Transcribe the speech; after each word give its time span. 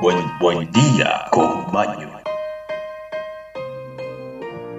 buen, 0.00 0.24
buen 0.40 0.70
día 0.72 1.26
con 1.30 1.70
Maño. 1.72 2.08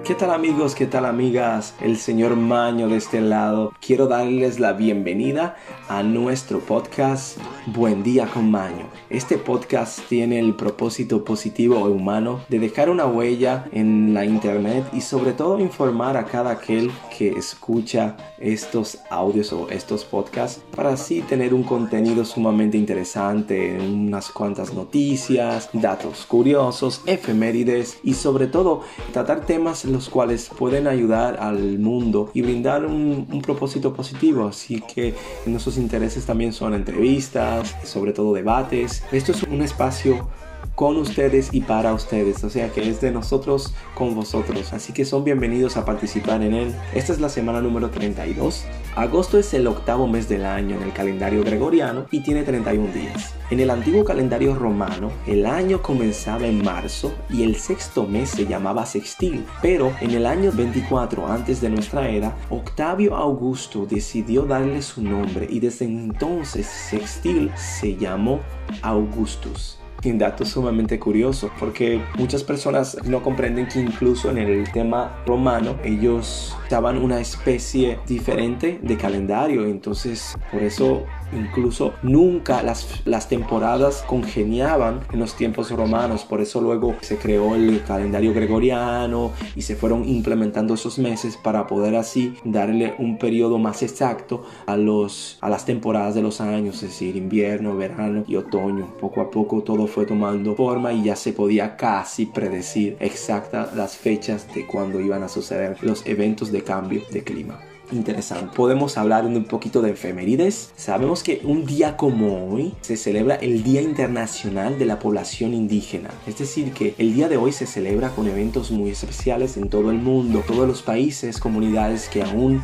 ¿Qué 0.03 0.15
tal 0.15 0.31
amigos? 0.31 0.73
¿Qué 0.73 0.87
tal 0.87 1.05
amigas? 1.05 1.75
El 1.79 1.97
señor 1.97 2.35
Maño 2.35 2.89
de 2.89 2.97
este 2.97 3.21
lado. 3.21 3.73
Quiero 3.79 4.07
darles 4.07 4.59
la 4.59 4.73
bienvenida 4.73 5.55
a 5.87 6.01
nuestro 6.01 6.59
podcast 6.59 7.37
Buen 7.67 8.01
día 8.01 8.25
con 8.25 8.49
Maño. 8.49 8.89
Este 9.11 9.37
podcast 9.37 9.99
tiene 10.09 10.39
el 10.39 10.55
propósito 10.55 11.23
positivo 11.23 11.75
e 11.87 11.91
humano 11.91 12.39
de 12.49 12.57
dejar 12.57 12.89
una 12.89 13.05
huella 13.05 13.67
en 13.71 14.15
la 14.15 14.25
internet 14.25 14.85
y 14.93 15.01
sobre 15.01 15.33
todo 15.33 15.59
informar 15.59 16.17
a 16.17 16.25
cada 16.25 16.49
aquel 16.49 16.89
que 17.15 17.29
escucha 17.29 18.17
estos 18.39 18.97
audios 19.11 19.53
o 19.53 19.69
estos 19.69 20.05
podcasts 20.05 20.63
para 20.75 20.93
así 20.93 21.21
tener 21.21 21.53
un 21.53 21.61
contenido 21.61 22.25
sumamente 22.25 22.79
interesante, 22.79 23.77
unas 23.79 24.31
cuantas 24.31 24.73
noticias, 24.73 25.69
datos 25.71 26.25
curiosos, 26.25 27.01
efemérides 27.05 27.99
y 28.03 28.15
sobre 28.15 28.47
todo 28.47 28.81
tratar 29.13 29.45
temas 29.45 29.85
los 29.85 30.09
cuales 30.09 30.49
pueden 30.57 30.87
ayudar 30.87 31.37
al 31.39 31.77
mundo 31.77 32.31
y 32.33 32.41
brindar 32.41 32.87
un, 32.87 33.27
un 33.31 33.41
propósito 33.43 33.93
positivo. 33.93 34.47
Así 34.47 34.81
que 34.81 35.13
nuestros 35.45 35.77
intereses 35.77 36.25
también 36.25 36.53
son 36.53 36.73
entrevistas, 36.73 37.50
sobre 37.83 38.13
todo 38.13 38.33
debates. 38.33 39.03
Esto 39.11 39.31
es 39.31 39.43
un 39.43 39.61
espacio 39.61 40.27
con 40.75 40.97
ustedes 40.97 41.49
y 41.51 41.61
para 41.61 41.93
ustedes, 41.93 42.43
o 42.43 42.49
sea 42.49 42.69
que 42.69 42.89
es 42.89 43.01
de 43.01 43.11
nosotros 43.11 43.73
con 43.93 44.15
vosotros, 44.15 44.73
así 44.73 44.93
que 44.93 45.05
son 45.05 45.23
bienvenidos 45.23 45.77
a 45.77 45.85
participar 45.85 46.41
en 46.41 46.53
él. 46.53 46.75
Esta 46.93 47.13
es 47.13 47.19
la 47.19 47.29
semana 47.29 47.61
número 47.61 47.89
32. 47.89 48.65
Agosto 48.95 49.37
es 49.37 49.53
el 49.53 49.67
octavo 49.67 50.07
mes 50.07 50.27
del 50.27 50.45
año 50.45 50.77
en 50.77 50.83
el 50.83 50.93
calendario 50.93 51.43
gregoriano 51.43 52.05
y 52.11 52.21
tiene 52.21 52.43
31 52.43 52.91
días. 52.93 53.33
En 53.49 53.59
el 53.59 53.69
antiguo 53.69 54.03
calendario 54.03 54.55
romano, 54.55 55.11
el 55.27 55.45
año 55.45 55.81
comenzaba 55.81 56.47
en 56.47 56.63
marzo 56.63 57.13
y 57.29 57.43
el 57.43 57.57
sexto 57.57 58.05
mes 58.05 58.29
se 58.29 58.45
llamaba 58.45 58.85
sextil, 58.85 59.45
pero 59.61 59.93
en 60.01 60.11
el 60.11 60.25
año 60.25 60.51
24 60.51 61.27
antes 61.27 61.61
de 61.61 61.69
nuestra 61.69 62.09
era, 62.09 62.35
Octavio 62.49 63.15
Augusto 63.15 63.85
decidió 63.85 64.43
darle 64.43 64.81
su 64.81 65.01
nombre 65.01 65.47
y 65.49 65.59
desde 65.59 65.85
entonces 65.85 66.65
sextil 66.65 67.51
se 67.55 67.95
llamó 67.95 68.39
Augustus 68.81 69.80
un 70.09 70.17
dato 70.17 70.45
sumamente 70.45 70.97
curioso 70.99 71.51
porque 71.59 72.01
muchas 72.17 72.43
personas 72.43 72.97
no 73.05 73.21
comprenden 73.21 73.67
que 73.67 73.79
incluso 73.79 74.29
en 74.31 74.37
el 74.37 74.71
tema 74.71 75.21
romano 75.25 75.77
ellos 75.83 76.55
daban 76.69 76.97
una 76.97 77.19
especie 77.19 77.99
diferente 78.07 78.79
de 78.81 78.97
calendario. 78.97 79.65
Entonces 79.65 80.35
por 80.51 80.63
eso 80.63 81.05
Incluso 81.33 81.93
nunca 82.03 82.63
las, 82.63 83.01
las 83.05 83.29
temporadas 83.29 84.03
congeniaban 84.07 85.01
en 85.11 85.19
los 85.19 85.35
tiempos 85.35 85.71
romanos, 85.71 86.23
por 86.23 86.41
eso 86.41 86.61
luego 86.61 86.95
se 87.01 87.17
creó 87.17 87.55
el 87.55 87.83
calendario 87.83 88.33
gregoriano 88.33 89.31
y 89.55 89.61
se 89.61 89.75
fueron 89.75 90.07
implementando 90.07 90.73
esos 90.73 90.99
meses 90.99 91.37
para 91.37 91.67
poder 91.67 91.95
así 91.95 92.33
darle 92.43 92.95
un 92.97 93.17
periodo 93.17 93.57
más 93.57 93.83
exacto 93.83 94.43
a, 94.65 94.77
los, 94.77 95.37
a 95.41 95.49
las 95.49 95.65
temporadas 95.65 96.15
de 96.15 96.21
los 96.21 96.41
años, 96.41 96.75
es 96.75 96.89
decir, 96.89 97.15
invierno, 97.15 97.75
verano 97.75 98.23
y 98.27 98.35
otoño. 98.35 98.87
Poco 98.99 99.21
a 99.21 99.31
poco 99.31 99.61
todo 99.63 99.87
fue 99.87 100.05
tomando 100.05 100.55
forma 100.55 100.93
y 100.93 101.03
ya 101.03 101.15
se 101.15 101.33
podía 101.33 101.75
casi 101.75 102.25
predecir 102.25 102.97
exactas 102.99 103.75
las 103.75 103.97
fechas 103.97 104.47
de 104.53 104.65
cuando 104.65 104.99
iban 104.99 105.23
a 105.23 105.29
suceder 105.29 105.77
los 105.81 106.05
eventos 106.05 106.51
de 106.51 106.63
cambio 106.63 107.01
de 107.11 107.23
clima 107.23 107.70
interesante. 107.91 108.55
Podemos 108.55 108.97
hablar 108.97 109.25
un 109.25 109.43
poquito 109.45 109.81
de 109.81 109.91
efemérides. 109.91 110.71
Sabemos 110.75 111.23
que 111.23 111.41
un 111.43 111.65
día 111.65 111.97
como 111.97 112.51
hoy 112.51 112.73
se 112.81 112.97
celebra 112.97 113.35
el 113.35 113.63
Día 113.63 113.81
Internacional 113.81 114.77
de 114.77 114.85
la 114.85 114.99
Población 114.99 115.53
Indígena. 115.53 116.09
Es 116.27 116.37
decir, 116.37 116.73
que 116.73 116.95
el 116.97 117.13
día 117.13 117.27
de 117.29 117.37
hoy 117.37 117.51
se 117.51 117.65
celebra 117.65 118.09
con 118.09 118.27
eventos 118.27 118.71
muy 118.71 118.91
especiales 118.91 119.57
en 119.57 119.69
todo 119.69 119.91
el 119.91 119.97
mundo. 119.97 120.43
Todos 120.45 120.67
los 120.67 120.81
países, 120.81 121.39
comunidades 121.39 122.09
que 122.09 122.23
aún 122.23 122.61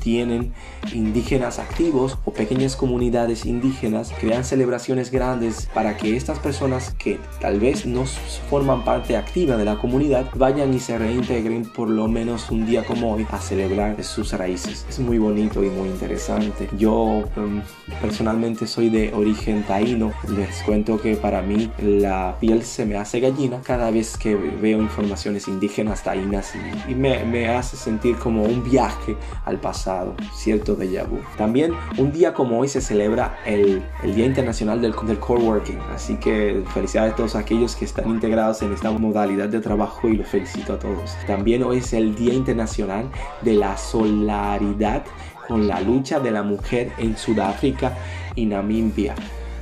tienen 0.00 0.52
indígenas 0.92 1.58
activos 1.58 2.18
o 2.24 2.32
pequeñas 2.32 2.76
comunidades 2.76 3.44
indígenas 3.44 4.12
crean 4.18 4.44
celebraciones 4.44 5.10
grandes 5.10 5.68
para 5.72 5.96
que 5.96 6.16
estas 6.16 6.38
personas 6.38 6.94
que 6.98 7.18
tal 7.40 7.60
vez 7.60 7.86
no 7.86 8.04
forman 8.48 8.84
parte 8.84 9.16
activa 9.16 9.56
de 9.56 9.64
la 9.64 9.76
comunidad 9.76 10.26
vayan 10.34 10.72
y 10.74 10.80
se 10.80 10.98
reintegren 10.98 11.64
por 11.64 11.88
lo 11.88 12.08
menos 12.08 12.50
un 12.50 12.66
día 12.66 12.84
como 12.84 13.12
hoy 13.12 13.26
a 13.30 13.38
celebrar 13.38 14.02
sus 14.02 14.32
raíces. 14.32 14.86
Es 14.88 14.98
muy 14.98 15.18
bonito 15.18 15.62
y 15.62 15.68
muy 15.68 15.88
interesante. 15.88 16.68
Yo 16.76 17.24
em, 17.36 17.62
personalmente 18.00 18.66
soy 18.66 18.88
de 18.88 19.12
origen 19.12 19.62
taíno. 19.64 20.12
Les 20.28 20.62
cuento 20.62 21.00
que 21.00 21.16
para 21.16 21.42
mí 21.42 21.70
la 21.82 22.36
piel 22.40 22.62
se 22.62 22.86
me 22.86 22.96
hace 22.96 23.20
gallina 23.20 23.60
cada 23.62 23.90
vez 23.90 24.16
que 24.16 24.34
veo 24.34 24.80
informaciones 24.80 25.46
indígenas 25.48 26.02
taínas 26.02 26.54
y, 26.88 26.94
me, 26.94 27.24
me 27.24 27.48
hace 27.48 27.76
sentir 27.76 28.16
como 28.16 28.44
un 28.44 28.62
viaje 28.64 29.16
al 29.44 29.58
pasado 29.58 29.89
cierto 30.34 30.74
déjà 30.74 31.04
vu. 31.04 31.18
También 31.36 31.72
un 31.98 32.12
día 32.12 32.32
como 32.32 32.58
hoy 32.58 32.68
se 32.68 32.80
celebra 32.80 33.38
el, 33.46 33.82
el 34.02 34.14
Día 34.14 34.26
Internacional 34.26 34.80
del, 34.80 34.94
del 35.06 35.18
Core 35.18 35.42
Working, 35.42 35.78
así 35.94 36.16
que 36.16 36.62
felicidades 36.74 37.12
a 37.12 37.16
todos 37.16 37.36
aquellos 37.36 37.76
que 37.76 37.84
están 37.84 38.08
integrados 38.08 38.62
en 38.62 38.72
esta 38.72 38.90
modalidad 38.90 39.48
de 39.48 39.60
trabajo 39.60 40.08
y 40.08 40.16
los 40.16 40.28
felicito 40.28 40.74
a 40.74 40.78
todos. 40.78 41.16
También 41.26 41.62
hoy 41.62 41.78
es 41.78 41.92
el 41.92 42.14
Día 42.14 42.34
Internacional 42.34 43.10
de 43.42 43.54
la 43.54 43.76
Solidaridad 43.76 45.04
con 45.48 45.66
la 45.66 45.80
lucha 45.80 46.20
de 46.20 46.30
la 46.30 46.42
mujer 46.42 46.92
en 46.98 47.16
Sudáfrica 47.16 47.96
y 48.36 48.46
Namibia. 48.46 49.14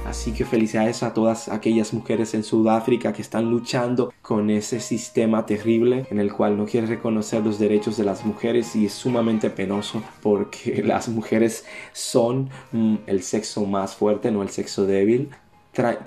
Así 0.09 0.33
que 0.33 0.47
felicidades 0.47 1.03
a 1.03 1.13
todas 1.13 1.51
aquellas 1.51 1.93
mujeres 1.93 2.33
en 2.33 2.43
Sudáfrica 2.43 3.13
que 3.13 3.21
están 3.21 3.51
luchando 3.51 4.11
con 4.23 4.49
ese 4.49 4.81
sistema 4.81 5.45
terrible 5.45 6.07
en 6.11 6.19
el 6.19 6.33
cual 6.33 6.57
no 6.57 6.65
quiere 6.65 6.87
reconocer 6.87 7.45
los 7.45 7.59
derechos 7.59 7.99
de 7.99 8.05
las 8.05 8.25
mujeres 8.25 8.75
y 8.75 8.87
es 8.87 8.95
sumamente 8.95 9.51
penoso 9.51 10.03
porque 10.23 10.83
las 10.87 11.11
mujeres 11.11 11.67
son 11.93 12.49
mm, 12.73 12.95
el 13.07 13.23
sexo 13.23 13.67
más 13.67 13.97
fuerte, 13.97 14.31
no 14.31 14.41
el 14.41 14.49
sexo 14.49 14.87
débil. 14.87 15.29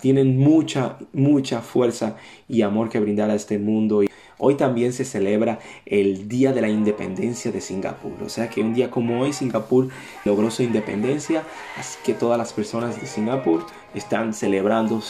tienen 0.01 0.35
mucha, 0.35 0.97
mucha 1.13 1.61
fuerza 1.61 2.17
y 2.49 2.63
amor 2.63 2.89
que 2.89 2.99
brindar 2.99 3.29
a 3.29 3.35
este 3.35 3.59
mundo. 3.59 4.01
Hoy 4.43 4.55
también 4.55 4.91
se 4.91 5.05
celebra 5.05 5.59
el 5.85 6.27
Día 6.27 6.51
de 6.51 6.61
la 6.61 6.67
Independencia 6.67 7.51
de 7.51 7.61
Singapur. 7.61 8.23
O 8.25 8.27
sea 8.27 8.49
que 8.49 8.61
un 8.61 8.73
día 8.73 8.89
como 8.89 9.21
hoy 9.21 9.33
Singapur 9.33 9.89
logró 10.25 10.49
su 10.49 10.63
independencia, 10.63 11.43
así 11.77 11.99
que 12.03 12.15
todas 12.15 12.39
las 12.39 12.51
personas 12.51 12.99
de 12.99 13.05
Singapur 13.05 13.67
están 13.93 14.33
celebrando. 14.33 15.03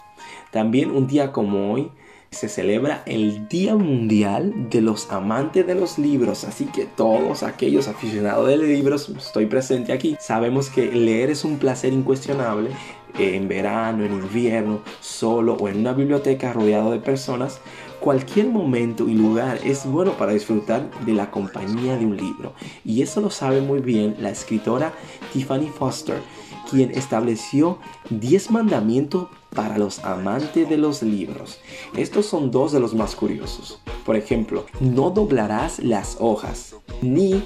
También 0.50 0.90
un 0.90 1.06
día 1.06 1.32
como 1.32 1.72
hoy 1.72 1.90
se 2.30 2.50
celebra 2.50 3.02
el 3.06 3.48
Día 3.48 3.74
Mundial 3.74 4.68
de 4.68 4.82
los 4.82 5.10
Amantes 5.10 5.66
de 5.66 5.76
los 5.76 5.98
Libros. 5.98 6.44
Así 6.44 6.66
que 6.66 6.84
todos 6.84 7.42
aquellos 7.42 7.88
aficionados 7.88 8.48
de 8.48 8.58
libros, 8.58 9.08
estoy 9.08 9.46
presente 9.46 9.94
aquí, 9.94 10.14
sabemos 10.20 10.68
que 10.68 10.92
leer 10.92 11.30
es 11.30 11.42
un 11.44 11.58
placer 11.58 11.94
incuestionable 11.94 12.70
en 13.18 13.48
verano, 13.48 14.04
en 14.04 14.12
invierno, 14.12 14.80
solo 15.00 15.54
o 15.54 15.68
en 15.68 15.78
una 15.78 15.92
biblioteca 15.92 16.52
rodeado 16.52 16.90
de 16.90 16.98
personas, 16.98 17.60
cualquier 18.02 18.48
momento 18.48 19.08
y 19.08 19.14
lugar 19.14 19.60
es 19.64 19.86
bueno 19.86 20.12
para 20.18 20.32
disfrutar 20.32 20.90
de 21.06 21.12
la 21.12 21.30
compañía 21.30 21.96
de 21.96 22.04
un 22.04 22.16
libro. 22.16 22.52
Y 22.84 23.00
eso 23.00 23.20
lo 23.20 23.30
sabe 23.30 23.60
muy 23.60 23.80
bien 23.80 24.16
la 24.18 24.30
escritora 24.30 24.92
Tiffany 25.32 25.68
Foster, 25.68 26.20
quien 26.68 26.90
estableció 26.90 27.78
10 28.10 28.50
mandamientos 28.50 29.28
para 29.54 29.78
los 29.78 30.00
amantes 30.04 30.68
de 30.68 30.76
los 30.78 31.02
libros. 31.02 31.60
Estos 31.96 32.26
son 32.26 32.50
dos 32.50 32.72
de 32.72 32.80
los 32.80 32.92
más 32.92 33.14
curiosos. 33.14 33.80
Por 34.04 34.16
ejemplo, 34.16 34.66
no 34.80 35.10
doblarás 35.10 35.78
las 35.78 36.16
hojas, 36.18 36.74
ni 37.02 37.44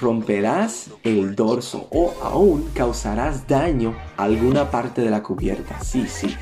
romperás 0.00 0.90
el 1.02 1.34
dorso 1.34 1.88
o 1.90 2.12
aún 2.22 2.68
causarás 2.74 3.46
daño 3.46 3.94
a 4.16 4.24
alguna 4.24 4.70
parte 4.70 5.00
de 5.00 5.10
la 5.10 5.22
cubierta. 5.22 5.80
Sí, 5.82 6.06
sí. 6.08 6.34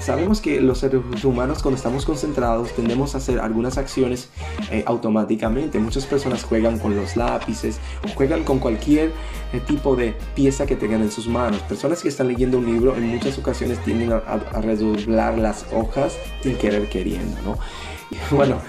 Sabemos 0.00 0.40
que 0.40 0.60
los 0.60 0.78
seres 0.78 1.24
humanos 1.24 1.62
cuando 1.62 1.76
estamos 1.76 2.04
concentrados 2.04 2.72
tendemos 2.74 3.14
a 3.14 3.18
hacer 3.18 3.38
algunas 3.38 3.76
acciones 3.78 4.30
eh, 4.70 4.82
automáticamente. 4.86 5.78
Muchas 5.78 6.06
personas 6.06 6.42
juegan 6.42 6.78
con 6.78 6.96
los 6.96 7.16
lápices 7.16 7.78
o 8.04 8.08
juegan 8.14 8.44
con 8.44 8.58
cualquier 8.58 9.12
eh, 9.52 9.60
tipo 9.66 9.96
de 9.96 10.14
pieza 10.34 10.66
que 10.66 10.76
tengan 10.76 11.02
en 11.02 11.10
sus 11.10 11.28
manos. 11.28 11.60
Personas 11.62 12.02
que 12.02 12.08
están 12.08 12.28
leyendo 12.28 12.58
un 12.58 12.66
libro 12.66 12.96
en 12.96 13.08
muchas 13.08 13.38
ocasiones 13.38 13.82
tienden 13.84 14.12
a, 14.12 14.20
redoblar 14.60 15.38
las 15.38 15.66
hojas 15.72 16.16
sin 16.42 16.56
querer 16.56 16.88
queriendo, 16.88 17.36
¿no? 17.42 17.58
Bueno, 18.36 18.60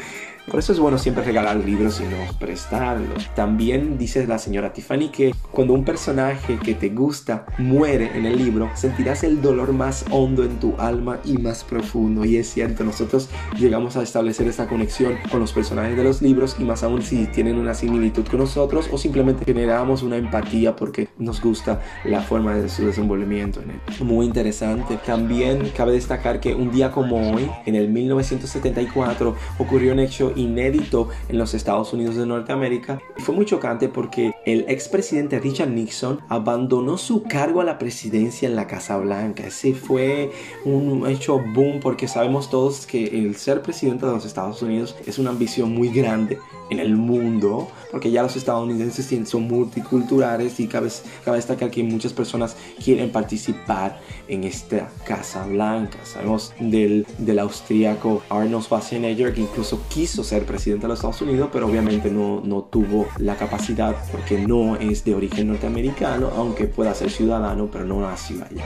Por 0.50 0.60
eso 0.60 0.74
es 0.74 0.80
bueno 0.80 0.98
siempre 0.98 1.24
regalar 1.24 1.58
libros 1.58 2.02
y 2.02 2.04
no 2.04 2.18
prestarlos. 2.40 3.30
También 3.36 3.98
dice 3.98 4.26
la 4.28 4.38
señora 4.38 4.74
Tiffany 4.74 5.10
que 5.10 5.34
cuando 5.52 5.74
un 5.74 5.86
personaje 5.86 6.58
que 6.58 6.74
te 6.74 6.90
gusta 6.90 7.46
muere 7.58 8.18
en 8.18 8.26
el 8.26 8.38
libro, 8.38 8.70
sentirás 8.76 9.24
el 9.24 9.42
dolor 9.42 9.72
más 9.72 10.06
hondo 10.10 10.44
en 10.44 10.60
tu 10.60 10.76
alma 10.78 11.20
y 11.24 11.38
más 11.38 11.64
profundo. 11.64 12.26
Y 12.26 12.38
es 12.38 12.52
cierto, 12.52 12.84
nosotros 12.84 13.30
llegamos 13.58 13.96
a 13.98 14.04
establecer 14.04 14.48
esa 14.48 14.68
conexión 14.68 15.16
con 15.30 15.40
los 15.40 15.54
personajes 15.54 15.96
de 15.96 16.04
los 16.04 16.22
libros 16.22 16.56
y 16.60 16.64
más 16.64 16.84
aún 16.84 17.02
si 17.02 17.28
tienen 17.28 17.58
una 17.58 17.74
similitud 17.74 18.26
con 18.28 18.40
nosotros 18.40 18.90
o 18.92 18.98
simplemente 18.98 19.46
generamos 19.46 20.04
una 20.04 20.18
empatía 20.18 20.76
porque 20.76 21.10
nos 21.18 21.42
gusta 21.42 21.82
la 22.04 22.22
forma 22.22 22.56
de 22.56 22.68
su 22.68 22.86
desenvolvimiento 22.86 23.62
en 23.62 23.72
él. 23.72 23.80
Muy 24.02 24.26
interesante. 24.26 24.98
También 25.06 25.72
cabe 25.76 25.94
destacar 25.94 26.40
que 26.40 26.56
un 26.56 26.72
día 26.72 26.92
como 26.92 27.34
hoy, 27.34 27.50
en 27.66 27.76
el 27.76 27.90
1974, 27.90 29.36
ocurrió 29.60 29.94
un 29.94 30.00
hecho 30.00 30.34
inédito 30.42 31.10
en 31.30 31.38
los 31.38 31.54
Estados 31.54 31.94
Unidos 31.94 32.16
de 32.16 32.26
Norteamérica 32.26 33.00
y 33.18 33.22
fue 33.22 33.36
muy 33.36 33.46
chocante 33.46 33.90
porque 33.90 34.34
el 34.46 34.66
expresidente 34.68 35.40
Richard 35.40 35.70
Nixon 35.70 36.20
abandonó 36.30 36.98
su 36.98 37.24
cargo 37.24 37.62
a 37.62 37.64
la 37.64 37.78
presidencia 37.78 38.48
en 38.48 38.56
la 38.56 38.68
Casa 38.68 38.98
Blanca. 38.98 39.48
Ese 39.48 39.74
fue 39.74 40.32
un 40.66 41.08
hecho 41.08 41.40
boom 41.40 41.80
porque 41.80 42.08
sabemos 42.08 42.50
todos 42.50 42.86
que 42.86 43.06
el 43.06 43.36
ser 43.36 43.62
presidente 43.62 44.06
de 44.06 44.12
los 44.12 44.26
Estados 44.26 44.62
Unidos 44.62 44.96
es 45.06 45.20
una 45.20 45.30
ambición 45.30 45.74
muy 45.74 45.90
grande 45.90 46.38
en 46.72 46.80
el 46.80 46.96
mundo, 46.96 47.70
porque 47.92 48.10
ya 48.12 48.24
los 48.24 48.38
estadounidenses 48.38 49.12
son 49.28 49.44
multiculturales 49.44 50.60
y 50.62 50.68
cabe, 50.68 50.90
cabe 51.26 51.38
destacar 51.38 51.70
que 51.70 51.84
muchas 51.84 52.14
personas 52.14 52.56
quieren 52.84 53.12
participar 53.12 54.00
en 54.32 54.46
esta 54.46 54.90
Casa 55.06 55.46
Blanca. 55.46 56.00
Sabemos 56.04 56.54
del, 56.60 57.06
del 57.18 57.38
austríaco 57.40 58.24
Arnold 58.30 58.64
Schwarzenegger 58.64 59.34
que 59.34 59.42
incluso 59.42 59.82
quiso 59.90 60.24
ser 60.24 60.46
presidente 60.46 60.84
de 60.84 60.88
los 60.88 61.00
Estados 61.00 61.22
Unidos, 61.22 61.50
pero 61.52 61.68
obviamente 61.68 62.10
no, 62.10 62.42
no 62.44 62.64
tuvo 62.64 63.08
la 63.18 63.36
capacidad 63.36 63.94
porque 64.10 64.40
no 64.40 64.78
es 64.78 65.04
de 65.04 65.16
origen 65.16 65.50
norteamericano, 65.50 66.32
aunque 66.36 66.66
pueda 66.66 66.96
ser 66.96 67.12
ciudadano, 67.12 67.70
pero 67.72 67.86
no 67.86 68.02
nació 68.02 68.38
allá 68.44 68.66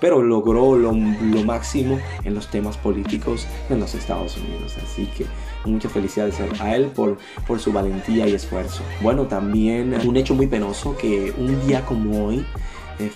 pero 0.00 0.22
logró 0.22 0.76
lo, 0.76 0.92
lo, 0.92 1.44
máximo 1.44 1.98
en 2.24 2.34
los 2.34 2.50
temas 2.50 2.76
políticos 2.76 3.46
en 3.70 3.80
los 3.80 3.94
Estados 3.94 4.36
Unidos. 4.36 4.76
Así 4.82 5.06
que 5.06 5.24
muchas 5.64 5.92
felicidades 5.92 6.38
a 6.60 6.76
él 6.76 6.88
por, 6.94 7.16
por 7.46 7.58
su 7.58 7.72
valentía 7.72 8.28
y 8.28 8.34
esfuerzo. 8.34 8.82
Bueno, 9.00 9.22
también 9.28 9.94
un 10.06 10.16
hecho 10.18 10.34
muy 10.34 10.46
penoso 10.46 10.94
que 10.94 11.32
un 11.38 11.66
día 11.66 11.86
como 11.86 12.26
hoy 12.26 12.44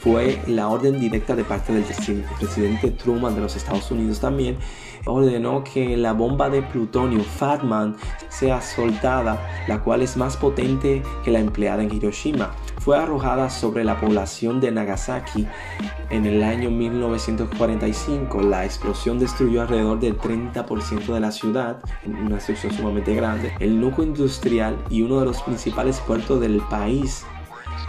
fue 0.00 0.40
la 0.46 0.68
orden 0.68 0.98
directa 0.98 1.34
de 1.36 1.44
parte 1.44 1.72
del 1.72 1.84
presidente 1.84 2.90
Truman 2.90 3.34
de 3.34 3.40
los 3.40 3.56
Estados 3.56 3.90
Unidos 3.90 4.20
también 4.20 4.56
ordenó 5.08 5.64
que 5.64 5.96
la 5.96 6.12
bomba 6.12 6.50
de 6.50 6.62
plutonio 6.62 7.22
Fatman 7.22 7.96
sea 8.28 8.60
soltada, 8.60 9.40
la 9.66 9.82
cual 9.82 10.02
es 10.02 10.16
más 10.16 10.36
potente 10.36 11.02
que 11.24 11.30
la 11.30 11.40
empleada 11.40 11.82
en 11.82 11.92
Hiroshima. 11.92 12.52
Fue 12.78 12.96
arrojada 12.96 13.50
sobre 13.50 13.84
la 13.84 14.00
población 14.00 14.60
de 14.60 14.70
Nagasaki 14.70 15.46
en 16.10 16.26
el 16.26 16.42
año 16.42 16.70
1945. 16.70 18.42
La 18.42 18.64
explosión 18.64 19.18
destruyó 19.18 19.62
alrededor 19.62 19.98
del 20.00 20.18
30% 20.18 21.06
de 21.12 21.20
la 21.20 21.32
ciudad, 21.32 21.80
una 22.06 22.36
destrucción 22.36 22.72
sumamente 22.72 23.14
grande. 23.14 23.52
El 23.58 23.80
núcleo 23.80 24.06
industrial 24.06 24.76
y 24.90 25.02
uno 25.02 25.20
de 25.20 25.26
los 25.26 25.42
principales 25.42 26.00
puertos 26.00 26.40
del 26.40 26.60
país 26.70 27.24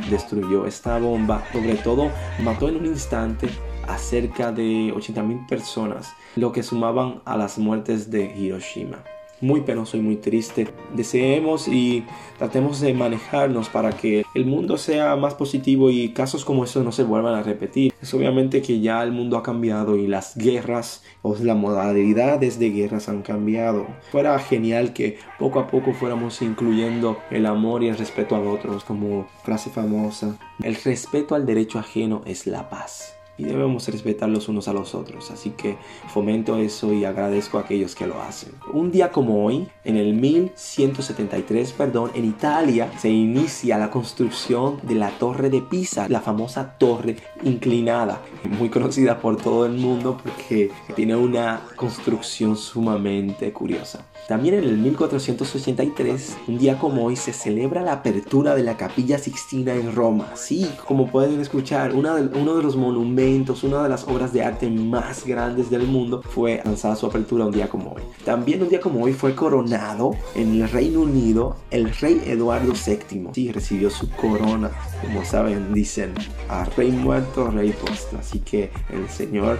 destruyó 0.09 0.65
esta 0.65 0.97
bomba. 0.99 1.43
Sobre 1.51 1.75
todo 1.75 2.11
mató 2.43 2.69
en 2.69 2.77
un 2.77 2.85
instante 2.85 3.49
a 3.87 3.97
cerca 3.97 4.51
de 4.51 4.93
80.000 4.93 5.47
personas, 5.47 6.13
lo 6.35 6.51
que 6.51 6.63
sumaban 6.63 7.21
a 7.25 7.37
las 7.37 7.57
muertes 7.57 8.11
de 8.11 8.25
Hiroshima 8.37 9.03
muy 9.41 9.61
penoso 9.61 9.97
y 9.97 10.01
muy 10.01 10.15
triste. 10.15 10.67
Deseemos 10.95 11.67
y 11.67 12.05
tratemos 12.37 12.79
de 12.79 12.93
manejarnos 12.93 13.69
para 13.69 13.91
que 13.91 14.25
el 14.33 14.45
mundo 14.45 14.77
sea 14.77 15.15
más 15.15 15.33
positivo 15.33 15.89
y 15.89 16.09
casos 16.09 16.45
como 16.45 16.63
estos 16.63 16.83
no 16.83 16.91
se 16.91 17.03
vuelvan 17.03 17.35
a 17.35 17.43
repetir. 17.43 17.93
Es 18.01 18.13
obviamente 18.13 18.61
que 18.61 18.79
ya 18.79 19.03
el 19.03 19.11
mundo 19.11 19.37
ha 19.37 19.43
cambiado 19.43 19.97
y 19.97 20.07
las 20.07 20.35
guerras 20.35 21.03
o 21.21 21.35
las 21.35 21.57
modalidades 21.57 22.59
de 22.59 22.69
guerras 22.71 23.09
han 23.09 23.21
cambiado. 23.21 23.87
Fuera 24.11 24.37
genial 24.39 24.93
que 24.93 25.17
poco 25.37 25.59
a 25.59 25.67
poco 25.67 25.93
fuéramos 25.93 26.41
incluyendo 26.41 27.17
el 27.31 27.45
amor 27.45 27.83
y 27.83 27.89
el 27.89 27.97
respeto 27.97 28.35
a 28.35 28.39
otros 28.39 28.83
como 28.83 29.27
frase 29.43 29.69
famosa. 29.69 30.37
El 30.63 30.75
respeto 30.75 31.35
al 31.35 31.45
derecho 31.45 31.79
ajeno 31.79 32.21
es 32.25 32.47
la 32.47 32.69
paz 32.69 33.18
y 33.39 33.43
debemos 33.43 33.87
respetar 33.87 34.29
los 34.29 34.49
unos 34.49 34.67
a 34.67 34.73
los 34.73 34.93
otros. 34.93 35.31
Así 35.31 35.51
que 35.51 35.77
fomento 36.09 36.57
eso 36.57 36.93
y 36.93 37.05
agradezco 37.05 37.57
a 37.57 37.61
aquellos 37.61 37.95
que 37.95 38.05
lo 38.05 38.21
hacen. 38.21 38.51
Un 38.73 38.91
día 38.91 39.11
como 39.11 39.45
hoy, 39.45 39.67
en 39.85 39.95
el 39.95 40.13
1173, 40.13 41.71
perdón, 41.73 42.11
en 42.13 42.25
Italia 42.25 42.91
se 42.99 43.09
inicia 43.09 43.77
la 43.77 43.89
construcción 43.89 44.79
de 44.83 44.95
la 44.95 45.11
Torre 45.11 45.49
de 45.49 45.61
Pisa, 45.61 46.07
la 46.09 46.19
famosa 46.19 46.77
torre 46.77 47.15
inclinada, 47.43 48.21
muy 48.43 48.69
conocida 48.69 49.19
por 49.19 49.37
todo 49.37 49.65
el 49.65 49.73
mundo 49.73 50.17
porque 50.21 50.71
tiene 50.95 51.15
una 51.15 51.61
construcción 51.75 52.57
sumamente 52.57 53.53
curiosa. 53.53 54.05
También 54.27 54.55
en 54.55 54.63
el 54.65 54.77
1483, 54.77 56.37
un 56.47 56.57
día 56.57 56.77
como 56.77 57.05
hoy, 57.05 57.15
se 57.15 57.33
celebra 57.33 57.81
la 57.81 57.93
apertura 57.93 58.53
de 58.53 58.63
la 58.63 58.77
Capilla 58.77 59.17
Sixtina 59.17 59.73
en 59.73 59.95
Roma. 59.95 60.31
Sí, 60.35 60.69
como 60.85 61.09
pueden 61.09 61.39
escuchar, 61.39 61.95
uno 61.95 62.15
de 62.15 62.63
los 62.63 62.75
monumentos 62.75 63.28
una 63.63 63.83
de 63.83 63.89
las 63.89 64.07
obras 64.07 64.33
de 64.33 64.43
arte 64.43 64.69
más 64.69 65.23
grandes 65.23 65.69
del 65.69 65.83
mundo, 65.83 66.21
fue 66.23 66.61
lanzada 66.65 66.95
su 66.95 67.05
apertura 67.05 67.45
un 67.45 67.51
día 67.51 67.69
como 67.69 67.93
hoy. 67.93 68.01
También 68.25 68.61
un 68.61 68.69
día 68.69 68.79
como 68.79 69.03
hoy 69.03 69.13
fue 69.13 69.35
coronado 69.35 70.15
en 70.33 70.61
el 70.61 70.69
Reino 70.69 71.01
Unido 71.01 71.55
el 71.69 71.93
rey 71.97 72.21
Eduardo 72.25 72.73
VII. 72.73 73.29
Sí, 73.33 73.51
recibió 73.51 73.89
su 73.91 74.09
corona. 74.09 74.71
Como 75.01 75.23
saben, 75.23 75.73
dicen 75.73 76.13
a 76.49 76.65
rey 76.65 76.91
muerto, 76.91 77.51
rey 77.51 77.71
puesto. 77.71 78.17
Así 78.17 78.39
que 78.39 78.71
el 78.89 79.07
señor 79.09 79.59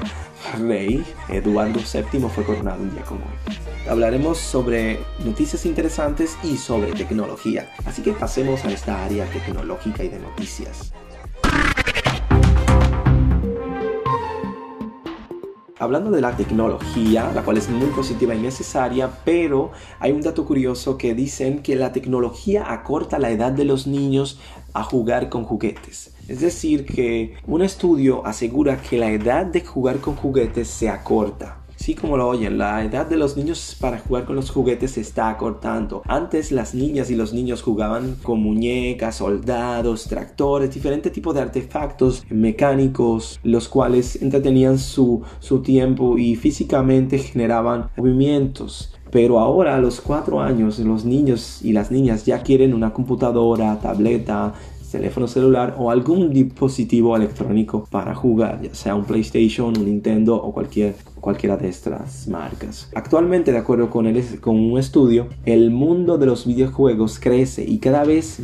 rey 0.60 1.04
Eduardo 1.30 1.80
VII 1.80 2.28
fue 2.30 2.44
coronado 2.44 2.82
un 2.82 2.92
día 2.92 3.04
como 3.04 3.22
hoy. 3.22 3.56
Hablaremos 3.88 4.40
sobre 4.40 5.00
noticias 5.24 5.66
interesantes 5.66 6.38
y 6.44 6.58
sobre 6.58 6.92
tecnología. 6.94 7.72
Así 7.86 8.02
que 8.02 8.14
pasemos 8.14 8.66
a 8.66 8.72
esta 8.72 9.06
área 9.06 9.26
tecnológica 9.30 10.04
y 10.04 10.10
de 10.10 10.20
noticias. 10.20 10.92
Hablando 15.80 16.12
de 16.12 16.22
la 16.22 16.36
tecnología, 16.36 17.32
la 17.34 17.44
cual 17.44 17.58
es 17.58 17.70
muy 17.70 17.88
positiva 17.88 18.36
y 18.36 18.40
necesaria, 18.40 19.10
pero 19.24 19.72
hay 20.00 20.12
un 20.12 20.22
dato 20.22 20.46
curioso 20.46 20.98
que 20.98 21.16
dicen 21.16 21.64
que 21.64 21.76
la 21.76 21.94
tecnología 21.94 22.72
acorta 22.72 23.18
la 23.18 23.32
edad 23.32 23.54
de 23.54 23.66
los 23.66 23.88
niños 23.88 24.40
a 24.74 24.84
jugar 24.84 25.30
con 25.30 25.46
juguetes. 25.46 26.14
Es 26.28 26.42
decir, 26.42 26.86
que 26.86 27.36
un 27.48 27.62
estudio 27.62 28.26
asegura 28.26 28.82
que 28.82 28.98
la 28.98 29.10
edad 29.10 29.46
de 29.46 29.62
jugar 29.62 30.00
con 30.00 30.16
juguetes 30.16 30.68
se 30.68 30.90
acorta. 30.90 31.59
Sí, 31.80 31.96
como 31.96 32.18
lo 32.18 32.28
oyen, 32.28 32.58
la 32.58 32.84
edad 32.84 33.06
de 33.06 33.16
los 33.16 33.38
niños 33.38 33.78
para 33.80 34.00
jugar 34.00 34.26
con 34.26 34.36
los 34.36 34.52
juguetes 34.52 34.92
se 34.92 35.02
está 35.02 35.30
acortando. 35.30 36.02
Antes 36.08 36.52
las 36.52 36.76
niñas 36.76 37.10
y 37.10 37.16
los 37.16 37.32
niños 37.32 37.62
jugaban 37.62 38.18
con 38.22 38.44
muñecas, 38.44 39.16
soldados, 39.16 40.04
tractores, 40.10 40.74
diferentes 40.74 41.14
tipos 41.14 41.34
de 41.34 41.40
artefactos 41.40 42.26
mecánicos, 42.30 43.40
los 43.44 43.70
cuales 43.70 44.22
entretenían 44.22 44.78
su, 44.78 45.22
su 45.40 45.62
tiempo 45.62 46.18
y 46.18 46.36
físicamente 46.36 47.18
generaban 47.18 47.90
movimientos. 47.96 48.94
Pero 49.10 49.40
ahora 49.40 49.78
a 49.78 49.80
los 49.80 50.02
cuatro 50.02 50.42
años 50.42 50.80
los 50.80 51.06
niños 51.06 51.62
y 51.64 51.72
las 51.72 51.92
niñas 51.92 52.26
ya 52.26 52.44
quieren 52.44 52.74
una 52.74 52.92
computadora, 52.92 53.80
tableta, 53.80 54.54
teléfono 54.92 55.28
celular 55.28 55.76
o 55.78 55.92
algún 55.92 56.32
dispositivo 56.32 57.16
electrónico 57.16 57.88
para 57.90 58.16
jugar, 58.16 58.62
ya 58.62 58.74
sea 58.74 58.96
un 58.96 59.06
PlayStation, 59.06 59.78
un 59.78 59.86
Nintendo 59.86 60.36
o 60.36 60.54
cualquier 60.54 60.96
cualquiera 61.20 61.58
de 61.58 61.70
estas 61.70 62.28
marcas. 62.28 62.90
Actualmente, 62.96 63.52
de 63.52 63.58
acuerdo 63.58 63.90
con, 63.90 64.08
el, 64.08 64.40
con 64.40 64.56
un 64.56 64.80
estudio, 64.80 65.28
el 65.46 65.72
mundo 65.72 66.18
de 66.18 66.26
los 66.26 66.46
videojuegos 66.46 67.20
crece 67.20 67.64
y 67.66 67.80
cada 67.80 68.04
vez 68.04 68.40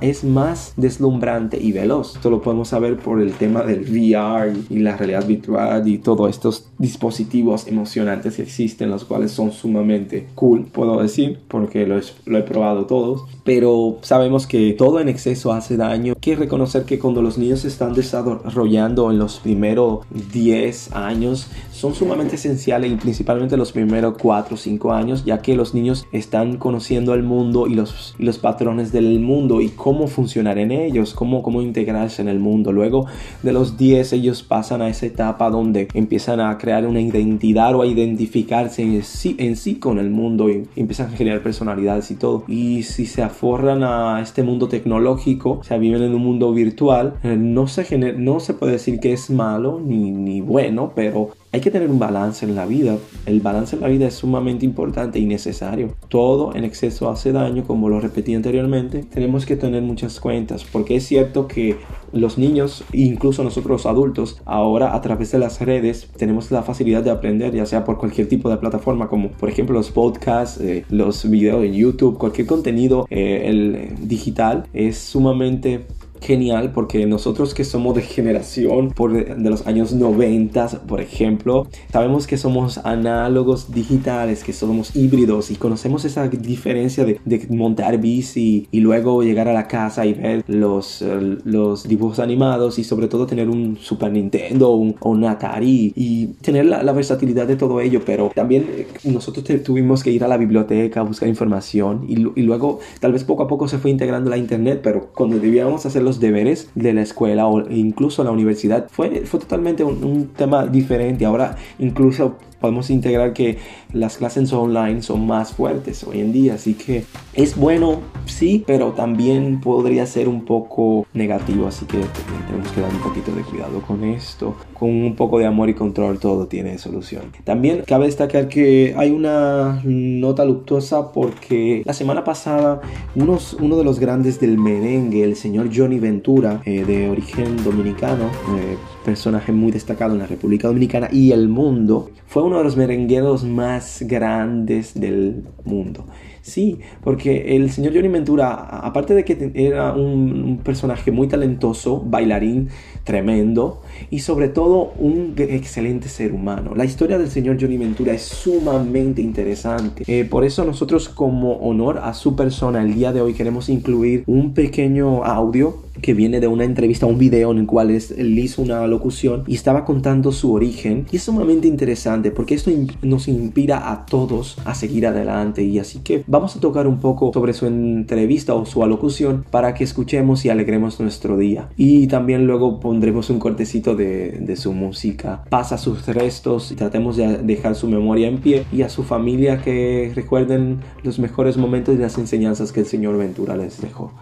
es 0.00 0.24
más 0.24 0.72
deslumbrante 0.76 1.58
y 1.60 1.72
veloz. 1.72 2.16
Esto 2.16 2.30
lo 2.30 2.40
podemos 2.40 2.68
saber 2.68 2.96
por 2.98 3.20
el 3.20 3.32
tema 3.32 3.62
del 3.62 3.80
VR 3.80 4.52
y 4.68 4.78
la 4.80 4.96
realidad 4.96 5.26
virtual 5.26 5.88
y 5.88 5.98
todos 5.98 6.30
estos 6.30 6.67
dispositivos 6.78 7.66
emocionantes 7.66 8.36
que 8.36 8.42
existen, 8.42 8.90
los 8.90 9.04
cuales 9.04 9.32
son 9.32 9.50
sumamente 9.50 10.28
cool, 10.36 10.64
puedo 10.64 11.02
decir, 11.02 11.40
porque 11.48 11.86
lo, 11.86 11.98
lo 12.26 12.38
he 12.38 12.42
probado 12.42 12.86
todos. 12.86 13.24
Pero 13.42 13.98
sabemos 14.02 14.46
que 14.46 14.74
todo 14.74 15.00
en 15.00 15.08
exceso 15.08 15.52
hace 15.52 15.76
daño 15.76 15.88
año. 15.88 16.12
Hay 16.14 16.20
que 16.20 16.36
reconocer 16.36 16.84
que 16.84 16.98
cuando 16.98 17.22
los 17.22 17.38
niños 17.38 17.60
se 17.60 17.68
están 17.68 17.94
desarrollando 17.94 19.10
en 19.10 19.18
los 19.18 19.38
primeros 19.40 20.00
10 20.32 20.92
años, 20.92 21.48
son 21.72 21.94
sumamente 21.94 22.36
esenciales 22.36 22.90
y 22.90 22.96
principalmente 22.96 23.56
los 23.56 23.72
primeros 23.72 24.14
4 24.20 24.54
o 24.54 24.58
5 24.58 24.92
años, 24.92 25.24
ya 25.24 25.40
que 25.40 25.54
los 25.54 25.74
niños 25.74 26.06
están 26.12 26.56
conociendo 26.56 27.14
el 27.14 27.22
mundo 27.22 27.66
y 27.66 27.74
los, 27.74 28.14
los 28.18 28.38
patrones 28.38 28.92
del 28.92 29.20
mundo 29.20 29.60
y 29.60 29.68
cómo 29.68 30.06
funcionar 30.08 30.58
en 30.58 30.72
ellos, 30.72 31.14
cómo, 31.14 31.42
cómo 31.42 31.62
integrarse 31.62 32.22
en 32.22 32.28
el 32.28 32.38
mundo. 32.38 32.72
Luego 32.72 33.06
de 33.42 33.52
los 33.52 33.76
10 33.76 34.12
ellos 34.12 34.42
pasan 34.42 34.82
a 34.82 34.88
esa 34.88 35.06
etapa 35.06 35.50
donde 35.50 35.88
empiezan 35.94 36.40
a 36.40 36.58
crear 36.68 36.86
una 36.86 37.00
identidad 37.00 37.74
o 37.74 37.80
a 37.80 37.86
identificarse 37.86 38.82
en 38.82 39.02
sí, 39.02 39.34
en 39.38 39.56
sí 39.56 39.76
con 39.76 39.98
el 39.98 40.10
mundo 40.10 40.50
y 40.50 40.68
empiezan 40.76 41.06
a 41.06 41.16
generar 41.16 41.42
personalidades 41.42 42.10
y 42.10 42.16
todo. 42.16 42.44
Y 42.46 42.82
si 42.82 43.06
se 43.06 43.22
aforran 43.22 43.82
a 43.82 44.20
este 44.20 44.42
mundo 44.42 44.68
tecnológico, 44.68 45.60
o 45.60 45.64
sea, 45.64 45.78
viven 45.78 46.02
en 46.02 46.14
un 46.14 46.22
mundo 46.22 46.52
virtual, 46.52 47.14
eh, 47.22 47.36
no 47.38 47.68
se, 47.68 47.96
no 48.18 48.38
se 48.38 48.52
puede 48.52 48.72
decir 48.72 49.00
que 49.00 49.14
es 49.14 49.30
malo 49.30 49.80
ni, 49.82 50.10
ni 50.10 50.42
bueno, 50.42 50.92
pero 50.94 51.30
hay 51.52 51.60
que 51.60 51.70
tener 51.70 51.90
un 51.90 51.98
balance 51.98 52.44
en 52.44 52.54
la 52.54 52.66
vida. 52.66 52.96
El 53.26 53.40
balance 53.40 53.76
en 53.76 53.82
la 53.82 53.88
vida 53.88 54.06
es 54.06 54.14
sumamente 54.14 54.64
importante 54.64 55.18
y 55.18 55.26
necesario. 55.26 55.94
Todo 56.08 56.54
en 56.54 56.64
exceso 56.64 57.08
hace 57.08 57.32
daño, 57.32 57.64
como 57.64 57.88
lo 57.88 58.00
repetí 58.00 58.34
anteriormente. 58.34 59.04
Tenemos 59.04 59.46
que 59.46 59.56
tener 59.56 59.82
muchas 59.82 60.20
cuentas, 60.20 60.64
porque 60.70 60.96
es 60.96 61.06
cierto 61.06 61.48
que 61.48 61.76
los 62.12 62.38
niños, 62.38 62.84
incluso 62.92 63.44
nosotros 63.44 63.86
adultos, 63.86 64.40
ahora 64.44 64.94
a 64.94 65.00
través 65.00 65.32
de 65.32 65.38
las 65.38 65.60
redes 65.60 66.08
tenemos 66.16 66.50
la 66.50 66.62
facilidad 66.62 67.02
de 67.02 67.10
aprender, 67.10 67.54
ya 67.54 67.66
sea 67.66 67.84
por 67.84 67.98
cualquier 67.98 68.28
tipo 68.28 68.50
de 68.50 68.56
plataforma, 68.56 69.08
como 69.08 69.30
por 69.30 69.48
ejemplo 69.48 69.74
los 69.74 69.90
podcasts, 69.90 70.60
eh, 70.60 70.84
los 70.88 71.28
videos 71.28 71.64
en 71.64 71.74
YouTube, 71.74 72.18
cualquier 72.18 72.46
contenido 72.46 73.06
eh, 73.10 73.42
el, 73.46 74.08
digital 74.08 74.66
es 74.72 74.98
sumamente 74.98 75.86
genial 76.20 76.72
porque 76.72 77.06
nosotros 77.06 77.54
que 77.54 77.64
somos 77.64 77.94
de 77.94 78.02
generación 78.02 78.90
por 78.90 79.12
de 79.12 79.50
los 79.50 79.66
años 79.66 79.92
90, 79.92 80.82
por 80.86 81.00
ejemplo, 81.00 81.66
sabemos 81.92 82.26
que 82.26 82.36
somos 82.36 82.78
análogos 82.78 83.72
digitales, 83.72 84.44
que 84.44 84.52
somos 84.52 84.94
híbridos 84.96 85.50
y 85.50 85.56
conocemos 85.56 86.04
esa 86.04 86.28
diferencia 86.28 87.04
de, 87.04 87.18
montar 87.50 87.98
bici 87.98 88.68
y 88.70 88.80
luego 88.80 89.22
llegar 89.22 89.48
a 89.48 89.52
la 89.52 89.68
casa 89.68 90.04
y 90.06 90.14
ver 90.14 90.44
los, 90.46 91.02
los 91.44 91.88
dibujos 91.88 92.18
animados 92.18 92.78
y 92.78 92.84
sobre 92.84 93.08
todo 93.08 93.26
tener 93.26 93.48
un 93.48 93.76
Super 93.80 94.12
Nintendo 94.12 94.70
o 94.70 94.76
un, 94.76 95.24
Atari 95.24 95.92
y 95.96 96.26
tener 96.42 96.66
la, 96.66 96.92
versatilidad 96.92 97.46
de 97.46 97.56
todo 97.56 97.80
ello, 97.80 98.00
pero 98.04 98.30
también 98.34 98.66
eh, 98.70 98.86
nosotros 99.04 99.44
tuvimos 99.62 100.02
que 100.02 100.10
ir 100.10 100.24
a 100.24 100.28
la 100.28 100.36
biblioteca 100.36 101.00
a 101.00 101.02
buscar 101.02 101.28
información 101.28 102.06
y, 102.08 102.14
y 102.40 102.42
luego 102.42 102.80
tal 103.00 103.12
vez 103.12 103.24
poco 103.24 103.42
a 103.44 103.48
poco 103.48 103.68
se 103.68 103.78
fue 103.78 103.90
integrando 103.90 104.30
la 104.30 104.36
internet, 104.36 104.80
pero 104.82 105.10
cuando 105.14 105.38
debíamos 105.38 105.86
hacerlo 105.86 106.07
los 106.08 106.20
deberes 106.20 106.70
de 106.74 106.92
la 106.92 107.02
escuela 107.02 107.46
o 107.46 107.60
incluso 107.70 108.24
la 108.24 108.30
universidad 108.30 108.88
fue, 108.90 109.26
fue 109.26 109.40
totalmente 109.40 109.84
un, 109.84 110.02
un 110.02 110.28
tema 110.28 110.66
diferente. 110.66 111.24
Ahora 111.24 111.56
incluso 111.78 112.36
podemos 112.60 112.90
integrar 112.90 113.32
que 113.32 113.58
las 113.92 114.16
clases 114.16 114.52
online 114.52 115.02
son 115.02 115.26
más 115.26 115.52
fuertes 115.52 116.04
hoy 116.04 116.20
en 116.20 116.32
día. 116.32 116.54
Así 116.54 116.74
que 116.74 117.04
es 117.34 117.56
bueno, 117.56 118.00
sí, 118.26 118.64
pero 118.66 118.92
también 118.92 119.60
podría 119.60 120.06
ser 120.06 120.28
un 120.28 120.44
poco 120.44 121.06
negativo. 121.12 121.66
Así 121.66 121.86
que 121.86 121.98
tenemos 122.46 122.70
que 122.72 122.80
dar 122.80 122.92
un 122.92 123.00
poquito 123.00 123.32
de 123.32 123.42
cuidado 123.42 123.80
con 123.82 124.04
esto. 124.04 124.54
Con 124.74 124.90
un 124.90 125.16
poco 125.16 125.38
de 125.38 125.46
amor 125.46 125.68
y 125.68 125.74
control 125.74 126.18
todo 126.18 126.46
tiene 126.46 126.78
solución. 126.78 127.22
También 127.44 127.82
cabe 127.86 128.06
destacar 128.06 128.48
que 128.48 128.94
hay 128.96 129.10
una 129.10 129.80
nota 129.84 130.44
luctuosa 130.44 131.12
porque 131.12 131.82
la 131.84 131.92
semana 131.92 132.24
pasada 132.24 132.80
unos, 133.14 133.54
uno 133.54 133.76
de 133.76 133.84
los 133.84 133.98
grandes 133.98 134.40
del 134.40 134.58
merengue, 134.58 135.24
el 135.24 135.36
señor 135.36 135.70
Johnny 135.74 135.98
Ventura, 135.98 136.60
eh, 136.64 136.84
de 136.84 137.10
origen 137.10 137.62
dominicano, 137.64 138.24
eh, 138.56 138.76
personaje 139.08 139.52
muy 139.52 139.72
destacado 139.72 140.12
en 140.12 140.18
la 140.18 140.26
República 140.26 140.68
Dominicana 140.68 141.08
y 141.10 141.32
el 141.32 141.48
mundo, 141.48 142.10
fue 142.26 142.42
uno 142.42 142.58
de 142.58 142.64
los 142.64 142.76
merengueros 142.76 143.42
más 143.42 144.02
grandes 144.06 144.92
del 144.92 145.44
mundo. 145.64 146.04
Sí, 146.42 146.80
porque 147.02 147.56
el 147.56 147.70
señor 147.70 147.94
Johnny 147.94 148.08
Ventura, 148.08 148.52
aparte 148.52 149.14
de 149.14 149.24
que 149.24 149.50
era 149.54 149.94
un, 149.94 150.60
personaje 150.62 151.10
muy 151.10 151.26
talentoso, 151.26 152.02
bailarín 152.04 152.68
tremendo 153.04 153.80
y 154.10 154.20
sobre 154.20 154.48
todo 154.48 154.92
un 154.98 155.34
excelente 155.36 156.08
ser 156.08 156.32
humano. 156.32 156.74
La 156.74 156.84
historia 156.84 157.18
del 157.18 157.30
señor 157.30 157.58
Johnny 157.60 157.78
Ventura 157.78 158.12
es 158.12 158.22
sumamente 158.22 159.22
interesante. 159.22 160.04
Eh, 160.06 160.24
por 160.24 160.44
eso 160.44 160.64
nosotros 160.64 161.08
como 161.08 161.54
honor 161.56 161.98
a 161.98 162.14
su 162.14 162.36
persona 162.36 162.82
el 162.82 162.94
día 162.94 163.12
de 163.12 163.20
hoy 163.20 163.34
queremos 163.34 163.68
incluir 163.68 164.24
un 164.26 164.54
pequeño 164.54 165.24
audio 165.24 165.88
que 166.00 166.14
viene 166.14 166.40
de 166.40 166.46
una 166.46 166.64
entrevista, 166.64 167.06
un 167.06 167.18
video 167.18 167.50
en 167.52 167.58
el 167.58 167.66
cual 167.66 167.90
él 167.90 168.38
hizo 168.38 168.62
una 168.62 168.86
locución 168.86 169.44
y 169.46 169.54
estaba 169.54 169.84
contando 169.84 170.32
su 170.32 170.52
origen. 170.52 171.06
Y 171.10 171.16
es 171.16 171.22
sumamente 171.22 171.68
interesante 171.68 172.30
porque 172.30 172.54
esto 172.54 172.70
nos 173.02 173.28
inspira 173.28 173.90
a 173.90 174.06
todos 174.06 174.56
a 174.64 174.74
seguir 174.74 175.06
adelante. 175.06 175.62
Y 175.62 175.78
así 175.78 176.00
que 176.00 176.24
vamos 176.26 176.56
a 176.56 176.60
tocar 176.60 176.86
un 176.86 176.98
poco 176.98 177.32
sobre 177.32 177.52
su 177.52 177.66
entrevista 177.66 178.54
o 178.54 178.64
su 178.66 178.82
alocución 178.82 179.44
para 179.50 179.74
que 179.74 179.84
escuchemos 179.84 180.44
y 180.44 180.50
alegremos 180.50 181.00
nuestro 181.00 181.36
día. 181.36 181.68
Y 181.76 182.06
también 182.06 182.46
luego 182.46 182.80
pondremos 182.80 183.30
un 183.30 183.38
cortecito 183.38 183.87
de, 183.94 184.30
de 184.32 184.56
su 184.56 184.72
música. 184.72 185.44
Pasa 185.50 185.78
sus 185.78 186.06
restos 186.06 186.70
y 186.72 186.74
tratemos 186.74 187.16
de 187.16 187.38
dejar 187.38 187.74
su 187.74 187.88
memoria 187.88 188.28
en 188.28 188.40
pie 188.40 188.66
y 188.72 188.82
a 188.82 188.88
su 188.88 189.02
familia 189.02 189.62
que 189.62 190.12
recuerden 190.14 190.80
los 191.02 191.18
mejores 191.18 191.56
momentos 191.56 191.94
y 191.94 191.98
las 191.98 192.18
enseñanzas 192.18 192.72
que 192.72 192.80
el 192.80 192.86
Señor 192.86 193.18
Ventura 193.18 193.56
les 193.56 193.80
dejó. 193.80 194.12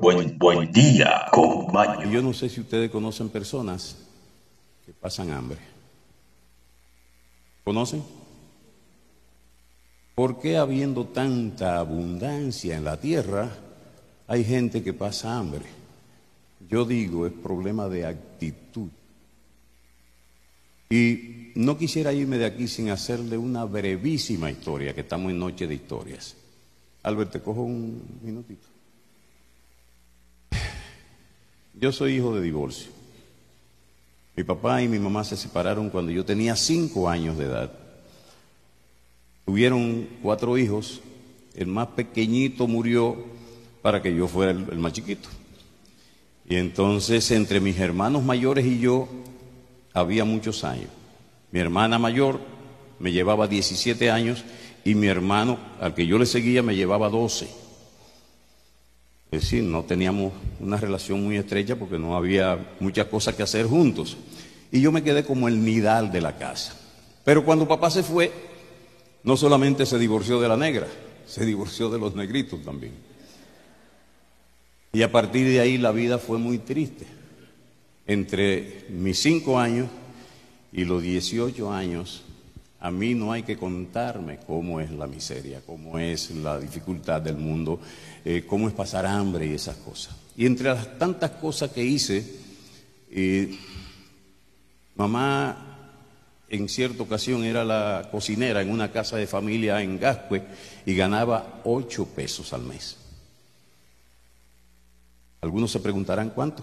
Buen, 0.00 0.38
buen, 0.38 0.72
día 0.72 1.26
con 1.32 1.72
Maño. 1.72 2.10
Yo 2.10 2.22
no 2.22 2.32
sé 2.32 2.48
si 2.48 2.60
ustedes 2.60 2.90
conocen 2.90 3.28
personas 3.28 3.96
que 4.86 4.92
pasan 4.92 5.30
hambre. 5.30 5.58
¿Conocen? 7.64 8.02
¿Por 10.14 10.40
qué 10.40 10.56
habiendo 10.56 11.04
tanta 11.06 11.78
abundancia 11.78 12.76
en 12.76 12.84
la 12.84 12.98
tierra 12.98 13.50
hay 14.28 14.44
gente 14.44 14.82
que 14.82 14.92
pasa 14.92 15.36
hambre? 15.36 15.64
Yo 16.68 16.84
digo, 16.84 17.26
es 17.26 17.32
problema 17.32 17.88
de 17.88 18.04
actitud. 18.04 18.88
Y 20.90 21.52
no 21.54 21.76
quisiera 21.76 22.12
irme 22.12 22.38
de 22.38 22.44
aquí 22.44 22.68
sin 22.68 22.90
hacerle 22.90 23.38
una 23.38 23.64
brevísima 23.64 24.50
historia, 24.50 24.94
que 24.94 25.00
estamos 25.00 25.32
en 25.32 25.38
noche 25.38 25.66
de 25.66 25.74
historias. 25.74 26.36
Albert, 27.02 27.32
te 27.32 27.40
cojo 27.40 27.62
un 27.62 28.02
minutito. 28.22 28.68
Yo 31.80 31.90
soy 31.90 32.16
hijo 32.16 32.34
de 32.34 32.42
divorcio. 32.42 32.90
Mi 34.36 34.44
papá 34.44 34.82
y 34.82 34.88
mi 34.88 34.98
mamá 34.98 35.24
se 35.24 35.36
separaron 35.36 35.90
cuando 35.90 36.12
yo 36.12 36.24
tenía 36.24 36.54
cinco 36.54 37.08
años 37.08 37.38
de 37.38 37.46
edad. 37.46 37.72
Tuvieron 39.46 40.06
cuatro 40.22 40.58
hijos. 40.58 41.00
El 41.54 41.68
más 41.68 41.88
pequeñito 41.88 42.66
murió 42.66 43.16
para 43.82 44.02
que 44.02 44.14
yo 44.14 44.28
fuera 44.28 44.52
el, 44.52 44.78
más 44.78 44.92
chiquito. 44.92 45.28
Y 46.48 46.56
entonces 46.56 47.30
entre 47.30 47.60
mis 47.60 47.78
hermanos 47.78 48.22
mayores 48.22 48.64
y 48.64 48.80
yo 48.80 49.08
había 49.92 50.24
muchos 50.24 50.64
años. 50.64 50.88
Mi 51.50 51.60
hermana 51.60 51.98
mayor 51.98 52.40
me 52.98 53.12
llevaba 53.12 53.46
17 53.46 54.10
años 54.10 54.44
y 54.84 54.94
mi 54.94 55.06
hermano, 55.06 55.58
al 55.80 55.94
que 55.94 56.06
yo 56.06 56.18
le 56.18 56.26
seguía, 56.26 56.62
me 56.62 56.74
llevaba 56.74 57.08
12. 57.08 57.48
Es 59.30 59.42
decir, 59.42 59.62
no 59.62 59.82
teníamos 59.84 60.32
una 60.58 60.78
relación 60.78 61.22
muy 61.22 61.36
estrecha 61.36 61.76
porque 61.76 61.98
no 61.98 62.16
había 62.16 62.74
muchas 62.80 63.06
cosas 63.06 63.34
que 63.34 63.42
hacer 63.42 63.66
juntos. 63.66 64.16
Y 64.72 64.80
yo 64.80 64.90
me 64.90 65.02
quedé 65.02 65.24
como 65.24 65.48
el 65.48 65.62
nidal 65.64 66.10
de 66.10 66.22
la 66.22 66.38
casa. 66.38 66.74
Pero 67.24 67.44
cuando 67.44 67.68
papá 67.68 67.90
se 67.90 68.02
fue, 68.02 68.32
no 69.22 69.36
solamente 69.36 69.84
se 69.84 69.98
divorció 69.98 70.40
de 70.40 70.48
la 70.48 70.56
negra, 70.56 70.86
se 71.26 71.44
divorció 71.44 71.90
de 71.90 71.98
los 71.98 72.14
negritos 72.14 72.62
también. 72.62 73.07
Y 74.92 75.02
a 75.02 75.12
partir 75.12 75.46
de 75.48 75.60
ahí 75.60 75.78
la 75.78 75.92
vida 75.92 76.18
fue 76.18 76.38
muy 76.38 76.58
triste. 76.58 77.06
Entre 78.06 78.86
mis 78.88 79.20
cinco 79.20 79.58
años 79.58 79.88
y 80.72 80.84
los 80.84 81.02
18 81.02 81.70
años, 81.70 82.22
a 82.80 82.90
mí 82.90 83.14
no 83.14 83.32
hay 83.32 83.42
que 83.42 83.58
contarme 83.58 84.38
cómo 84.46 84.80
es 84.80 84.90
la 84.90 85.06
miseria, 85.06 85.60
cómo 85.66 85.98
es 85.98 86.30
la 86.30 86.58
dificultad 86.58 87.20
del 87.20 87.36
mundo 87.36 87.80
eh, 88.30 88.44
cómo 88.46 88.68
es 88.68 88.74
pasar 88.74 89.06
hambre 89.06 89.46
y 89.46 89.54
esas 89.54 89.76
cosas. 89.76 90.14
Y 90.36 90.44
entre 90.44 90.68
las 90.68 90.98
tantas 90.98 91.30
cosas 91.30 91.70
que 91.70 91.82
hice, 91.82 92.24
eh, 93.10 93.56
mamá 94.96 95.56
en 96.48 96.68
cierta 96.68 97.02
ocasión 97.02 97.42
era 97.44 97.64
la 97.64 98.08
cocinera 98.10 98.60
en 98.60 98.70
una 98.70 98.92
casa 98.92 99.16
de 99.16 99.26
familia 99.26 99.82
en 99.82 99.98
Gascue 99.98 100.42
y 100.84 100.94
ganaba 100.94 101.62
ocho 101.64 102.06
pesos 102.06 102.52
al 102.52 102.64
mes. 102.64 102.98
Algunos 105.40 105.70
se 105.70 105.80
preguntarán 105.80 106.30
cuánto. 106.30 106.62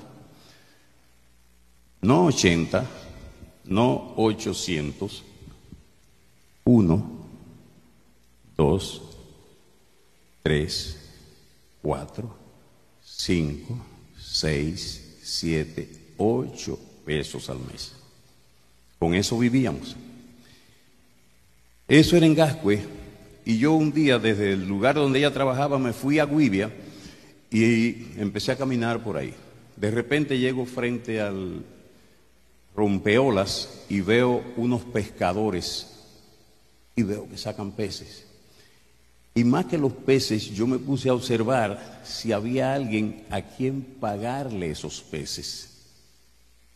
No 2.01 2.25
80, 2.25 2.85
no 3.65 4.13
800, 4.17 5.23
uno, 6.65 7.09
dos, 8.55 9.01
tres, 10.43 10.97
cuatro, 11.81 12.35
cinco, 13.03 13.77
seis, 14.17 15.17
siete, 15.23 16.13
ocho 16.17 16.77
pesos 17.05 17.49
al 17.49 17.59
mes. 17.59 17.93
Con 18.99 19.13
eso 19.13 19.37
vivíamos. 19.37 19.95
Eso 21.87 22.17
era 22.17 22.25
en 22.25 22.35
Gascue. 22.35 22.85
Y 23.45 23.59
yo 23.59 23.73
un 23.73 23.91
día 23.91 24.17
desde 24.17 24.53
el 24.53 24.67
lugar 24.67 24.95
donde 24.95 25.19
ella 25.19 25.33
trabajaba 25.33 25.77
me 25.77 25.93
fui 25.93 26.19
a 26.19 26.25
Guivia 26.25 26.71
y 27.51 28.07
empecé 28.17 28.51
a 28.51 28.57
caminar 28.57 29.03
por 29.03 29.17
ahí. 29.17 29.33
De 29.75 29.91
repente 29.91 30.37
llego 30.37 30.65
frente 30.65 31.21
al 31.21 31.63
rompeolas 32.75 33.85
y 33.89 34.01
veo 34.01 34.43
unos 34.57 34.81
pescadores 34.83 35.91
y 36.95 37.03
veo 37.03 37.27
que 37.29 37.37
sacan 37.37 37.71
peces. 37.71 38.25
Y 39.33 39.43
más 39.43 39.65
que 39.65 39.77
los 39.77 39.91
peces, 39.91 40.51
yo 40.51 40.65
me 40.65 40.79
puse 40.79 41.09
a 41.09 41.13
observar 41.13 42.01
si 42.05 42.31
había 42.31 42.73
alguien 42.73 43.25
a 43.29 43.41
quien 43.41 43.81
pagarle 43.81 44.71
esos 44.71 45.01
peces. 45.01 45.71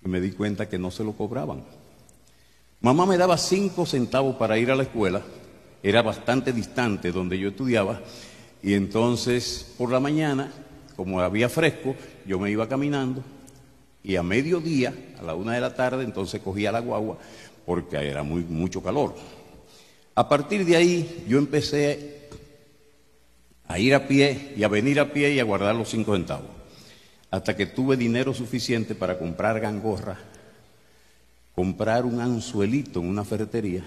Y 0.03 0.09
me 0.09 0.19
di 0.19 0.31
cuenta 0.31 0.67
que 0.67 0.77
no 0.77 0.91
se 0.91 1.05
lo 1.05 1.13
cobraban. 1.13 1.63
Mamá 2.81 3.05
me 3.05 3.17
daba 3.17 3.37
cinco 3.37 3.85
centavos 3.85 4.35
para 4.35 4.57
ir 4.57 4.71
a 4.71 4.75
la 4.75 4.83
escuela, 4.83 5.21
era 5.83 6.01
bastante 6.01 6.53
distante 6.53 7.11
donde 7.11 7.37
yo 7.37 7.49
estudiaba, 7.49 8.01
y 8.61 8.73
entonces 8.73 9.73
por 9.77 9.91
la 9.91 9.99
mañana, 9.99 10.51
como 10.95 11.21
había 11.21 11.49
fresco, 11.49 11.95
yo 12.25 12.39
me 12.39 12.51
iba 12.51 12.67
caminando 12.67 13.23
y 14.03 14.15
a 14.15 14.23
mediodía, 14.23 14.93
a 15.19 15.23
la 15.23 15.35
una 15.35 15.53
de 15.53 15.61
la 15.61 15.75
tarde, 15.75 16.03
entonces 16.03 16.41
cogía 16.41 16.71
la 16.71 16.79
guagua 16.79 17.17
porque 17.65 17.97
era 17.97 18.23
muy, 18.23 18.43
mucho 18.43 18.81
calor. 18.81 19.15
A 20.15 20.27
partir 20.27 20.65
de 20.65 20.75
ahí 20.75 21.25
yo 21.27 21.37
empecé 21.37 22.27
a 23.67 23.77
ir 23.77 23.93
a 23.93 24.07
pie 24.07 24.53
y 24.57 24.63
a 24.63 24.67
venir 24.67 24.99
a 24.99 25.13
pie 25.13 25.33
y 25.33 25.39
a 25.39 25.43
guardar 25.43 25.75
los 25.75 25.89
cinco 25.89 26.15
centavos, 26.15 26.49
hasta 27.29 27.55
que 27.55 27.67
tuve 27.67 27.95
dinero 27.95 28.33
suficiente 28.33 28.95
para 28.95 29.19
comprar 29.19 29.59
gangorra, 29.59 30.17
comprar 31.53 32.05
un 32.05 32.19
anzuelito 32.19 32.99
en 32.99 33.07
una 33.07 33.23
ferretería. 33.23 33.85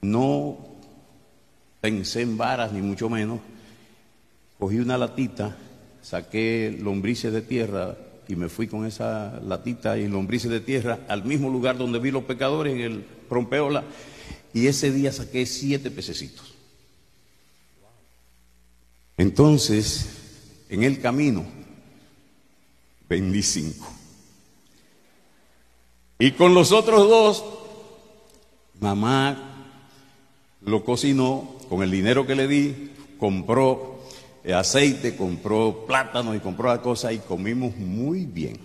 No 0.00 0.75
pensé 1.86 2.22
en 2.22 2.36
varas 2.36 2.72
ni 2.72 2.82
mucho 2.82 3.08
menos, 3.08 3.38
cogí 4.58 4.78
una 4.78 4.98
latita 4.98 5.56
saqué 6.02 6.76
lombrices 6.80 7.32
de 7.32 7.42
tierra 7.42 7.96
y 8.26 8.34
me 8.34 8.48
fui 8.48 8.66
con 8.66 8.86
esa 8.86 9.40
latita 9.46 9.96
y 9.96 10.08
lombrices 10.08 10.50
de 10.50 10.58
tierra 10.58 10.98
al 11.06 11.24
mismo 11.24 11.48
lugar 11.48 11.78
donde 11.78 12.00
vi 12.00 12.10
los 12.10 12.24
pecadores, 12.24 12.74
en 12.74 12.80
el 12.80 13.06
rompeola, 13.30 13.84
y 14.52 14.66
ese 14.66 14.90
día 14.90 15.12
saqué 15.12 15.46
siete 15.46 15.92
pececitos. 15.92 16.54
Entonces, 19.16 20.08
en 20.68 20.82
el 20.82 21.00
camino, 21.00 21.44
vendí 23.08 23.44
cinco. 23.44 23.86
Y 26.18 26.32
con 26.32 26.52
los 26.52 26.72
otros 26.72 27.08
dos, 27.08 27.44
mamá 28.80 29.46
lo 30.62 30.84
cocinó, 30.84 31.55
con 31.68 31.82
el 31.82 31.90
dinero 31.90 32.26
que 32.26 32.34
le 32.34 32.48
di, 32.48 32.92
compró 33.18 34.00
eh, 34.44 34.54
aceite, 34.54 35.16
compró 35.16 35.84
plátano 35.86 36.34
y 36.34 36.40
compró 36.40 36.68
la 36.68 36.80
cosa 36.80 37.12
y 37.12 37.18
comimos 37.18 37.76
muy 37.76 38.26
bien. 38.26 38.58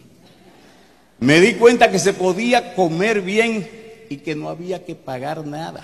Me 1.20 1.40
di 1.40 1.54
cuenta 1.54 1.92
que 1.92 2.00
se 2.00 2.14
podía 2.14 2.74
comer 2.76 3.22
bien 3.22 3.70
y 4.10 4.18
que 4.18 4.36
no 4.36 4.50
había 4.50 4.86
que 4.86 4.96
pagar 4.96 5.46
nada. 5.46 5.84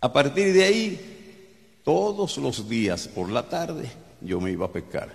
A 0.00 0.12
partir 0.12 0.52
de 0.52 0.64
ahí, 0.64 1.80
todos 1.84 2.38
los 2.38 2.68
días 2.68 3.08
por 3.08 3.30
la 3.30 3.48
tarde 3.48 3.90
yo 4.20 4.40
me 4.40 4.50
iba 4.50 4.66
a 4.66 4.72
pescar. 4.72 5.14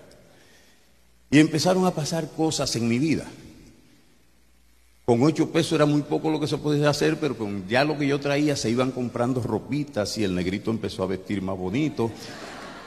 Y 1.30 1.40
empezaron 1.40 1.86
a 1.86 1.92
pasar 1.92 2.30
cosas 2.32 2.76
en 2.76 2.88
mi 2.88 3.00
vida. 3.00 3.26
Con 5.06 5.22
ocho 5.22 5.52
pesos 5.52 5.74
era 5.74 5.86
muy 5.86 6.02
poco 6.02 6.32
lo 6.32 6.40
que 6.40 6.48
se 6.48 6.58
podía 6.58 6.90
hacer, 6.90 7.20
pero 7.20 7.38
con 7.38 7.68
ya 7.68 7.84
lo 7.84 7.96
que 7.96 8.08
yo 8.08 8.20
traía 8.20 8.56
se 8.56 8.72
iban 8.72 8.90
comprando 8.90 9.40
ropitas 9.40 10.18
y 10.18 10.24
el 10.24 10.34
negrito 10.34 10.72
empezó 10.72 11.04
a 11.04 11.06
vestir 11.06 11.44
más 11.44 11.56
bonito. 11.56 12.10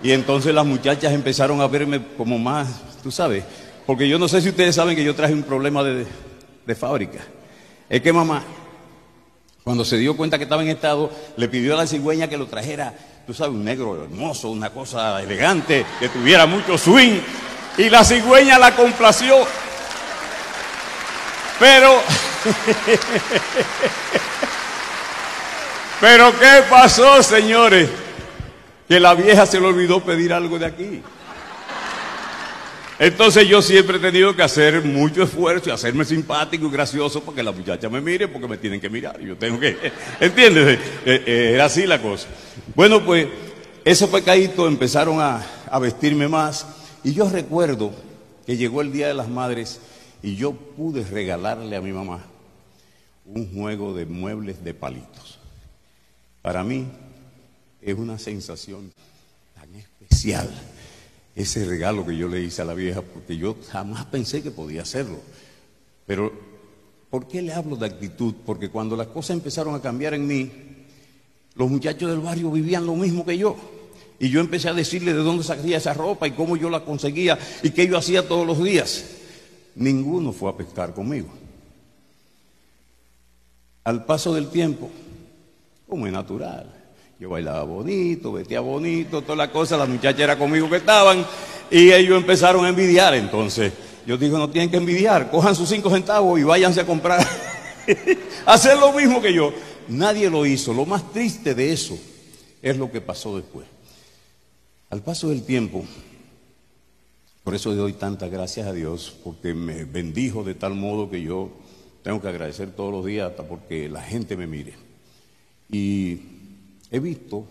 Y 0.03 0.11
entonces 0.11 0.53
las 0.53 0.67
muchachas 0.67 1.13
empezaron 1.13 1.61
a 1.61 1.69
verme 1.69 2.05
como 2.17 2.37
más, 2.37 2.81
tú 3.05 3.13
sabes, 3.13 3.45
porque 3.87 4.09
yo 4.09 4.19
no 4.19 4.27
sé 4.27 4.41
si 4.41 4.49
ustedes 4.49 4.75
saben 4.75 4.97
que 4.97 5.05
yo 5.05 5.15
traje 5.15 5.33
un 5.33 5.45
problema 5.45 5.85
de, 5.85 6.07
de 6.67 6.75
fábrica. 6.75 7.21
Es 7.89 8.03
que 8.03 8.13
mamá, 8.13 8.43
cuando 9.63 9.85
se 9.85 9.97
dio 9.97 10.17
cuenta 10.17 10.39
que 10.39 10.45
estaba 10.45 10.63
en 10.63 10.71
estado, 10.71 11.11
le 11.37 11.49
pidió 11.49 11.75
a 11.75 11.77
la 11.77 11.87
cigüeña 11.87 12.27
que 12.27 12.37
lo 12.37 12.47
trajera, 12.47 12.99
tú 13.29 13.33
sabes, 13.33 13.55
un 13.55 13.65
negro 13.65 14.03
hermoso, 14.03 14.51
una 14.51 14.71
cosa 14.71 15.23
elegante, 15.23 15.87
que 16.01 16.09
tuviera 16.09 16.47
mucho 16.47 16.77
swing. 16.77 17.21
Y 17.77 17.89
la 17.89 18.03
cigüeña 18.03 18.59
la 18.59 18.75
complació. 18.75 19.37
Pero, 21.59 22.01
pero 26.01 26.39
¿qué 26.39 26.63
pasó, 26.71 27.23
señores? 27.23 27.89
Que 28.89 29.01
la 29.01 29.15
vieja 29.15 29.45
se 29.45 29.61
le 29.61 29.67
olvidó 29.67 30.03
pedir 30.03 30.33
algo 30.33 30.59
de 30.59 30.67
aquí. 30.67 31.03
Entonces 33.01 33.47
yo 33.47 33.63
siempre 33.63 33.99
he 33.99 34.01
tenido 34.01 34.35
que 34.35 34.43
hacer 34.43 34.83
mucho 34.85 35.23
esfuerzo 35.23 35.69
y 35.69 35.73
hacerme 35.73 36.05
simpático 36.05 36.67
y 36.67 36.71
gracioso 36.71 37.23
para 37.23 37.37
que 37.37 37.43
la 37.45 37.53
muchacha 37.53 37.89
me 37.89 38.01
mire 38.01 38.27
porque 38.27 38.49
me 38.49 38.57
tienen 38.57 38.81
que 38.81 38.91
mirar. 38.91 39.21
Yo 39.21 39.37
tengo 39.37 39.61
que, 39.61 39.93
¿entiendes? 40.21 40.79
Eh, 41.05 41.23
eh, 41.27 41.51
era 41.55 41.67
así 41.67 41.87
la 41.87 42.03
cosa. 42.03 42.27
Bueno, 42.75 43.05
pues 43.05 43.29
esos 43.85 44.11
pecaditos 44.11 44.67
empezaron 44.67 45.21
a, 45.21 45.45
a 45.71 45.79
vestirme 45.79 46.27
más 46.27 46.67
y 47.05 47.13
yo 47.15 47.29
recuerdo 47.29 47.93
que 48.47 48.57
llegó 48.57 48.81
el 48.81 48.93
Día 48.93 49.07
de 49.07 49.15
las 49.15 49.29
Madres 49.29 49.81
y 50.23 50.37
yo 50.37 50.53
pude 50.53 51.05
regalarle 51.05 51.77
a 51.77 51.81
mi 51.81 51.93
mamá 51.93 52.25
un 53.25 53.53
juego 53.53 53.95
de 53.95 54.07
muebles 54.07 54.65
de 54.65 54.75
palitos. 54.75 55.39
Para 56.43 56.65
mí 56.65 56.87
es 57.83 57.97
una 57.97 58.19
sensación 58.19 58.93
tan 59.55 59.75
especial 59.75 60.51
ese 61.37 61.65
regalo 61.65 62.05
que 62.05 62.17
yo 62.17 62.27
le 62.27 62.41
hice 62.43 62.63
a 62.63 62.65
la 62.65 62.75
vieja, 62.75 63.01
porque 63.01 63.37
yo 63.37 63.57
jamás 63.69 64.07
pensé 64.07 64.43
que 64.43 64.51
podía 64.51 64.83
hacerlo. 64.83 65.21
Pero, 66.05 66.33
¿por 67.11 67.29
qué 67.29 67.43
le 67.43 67.53
hablo 67.53 67.77
de 67.77 67.87
actitud? 67.87 68.35
Porque 68.45 68.71
cuando 68.71 68.97
las 68.97 69.07
cosas 69.09 69.37
empezaron 69.37 69.75
a 69.75 69.81
cambiar 69.81 70.15
en 70.15 70.27
mí, 70.27 70.51
los 71.55 71.71
muchachos 71.71 72.11
del 72.11 72.21
barrio 72.21 72.51
vivían 72.51 72.87
lo 72.87 72.97
mismo 72.97 73.25
que 73.25 73.39
yo. 73.39 73.57
Y 74.19 74.31
yo 74.31 74.41
empecé 74.41 74.69
a 74.69 74.75
decirle 74.75 75.13
de 75.13 75.21
dónde 75.21 75.45
salía 75.45 75.77
esa 75.77 75.95
ropa 75.95 76.27
y 76.27 76.33
cómo 76.33 76.57
yo 76.57 76.71
la 76.71 76.85
conseguía 76.85 77.39
y 77.63 77.71
qué 77.71 77.87
yo 77.87 77.97
hacía 77.97 78.27
todos 78.27 78.45
los 78.45 78.61
días 78.65 79.18
ninguno 79.79 80.33
fue 80.33 80.51
a 80.51 80.57
pescar 80.57 80.93
conmigo. 80.93 81.29
Al 83.85 84.05
paso 84.05 84.35
del 84.35 84.49
tiempo, 84.49 84.91
como 85.89 86.07
es 86.07 86.13
natural, 86.13 86.75
yo 87.19 87.31
bailaba 87.31 87.63
bonito, 87.63 88.33
vestía 88.33 88.61
bonito, 88.61 89.23
toda 89.23 89.37
la 89.37 89.51
cosa, 89.51 89.77
las 89.77 89.89
muchachas 89.89 90.21
eran 90.21 90.39
conmigo 90.39 90.69
que 90.69 90.77
estaban 90.77 91.25
y 91.71 91.91
ellos 91.91 92.19
empezaron 92.19 92.65
a 92.65 92.69
envidiar. 92.69 93.15
Entonces, 93.15 93.73
yo 94.07 94.17
digo, 94.19 94.37
no 94.37 94.51
tienen 94.51 94.71
que 94.71 94.77
envidiar, 94.77 95.31
cojan 95.31 95.55
sus 95.55 95.69
cinco 95.69 95.91
centavos 95.91 96.39
y 96.39 96.43
váyanse 96.43 96.81
a 96.81 96.87
comprar, 96.87 97.27
hacer 98.47 98.79
lo 98.79 98.93
mismo 98.93 99.23
que 99.23 99.33
yo. 99.33 99.53
Nadie 99.89 100.29
lo 100.29 100.45
hizo. 100.45 100.75
Lo 100.75 100.85
más 100.85 101.13
triste 101.13 101.55
de 101.55 101.73
eso 101.73 101.99
es 102.61 102.77
lo 102.77 102.91
que 102.91 103.01
pasó 103.01 103.37
después. 103.37 103.67
Al 104.91 105.03
paso 105.03 105.29
del 105.29 105.43
tiempo, 105.45 105.85
por 107.49 107.55
eso 107.55 107.75
doy 107.75 107.95
tantas 107.95 108.31
gracias 108.31 108.67
a 108.67 108.75
Dios, 108.75 109.17
porque 109.25 109.55
me 109.55 109.87
bendijo 109.87 110.45
de 110.45 110.53
tal 110.53 110.75
modo 110.75 111.09
que 111.09 111.23
yo 111.23 111.51
tengo 112.03 112.21
que 112.21 112.29
agradecer 112.29 112.73
todos 112.73 112.93
los 112.93 113.07
días 113.07 113.31
hasta 113.31 113.49
porque 113.49 113.89
la 113.89 114.03
gente 114.03 114.37
me 114.37 114.47
mire. 114.47 114.75
Y 115.73 116.19
he 116.91 117.01
visto 117.01 117.47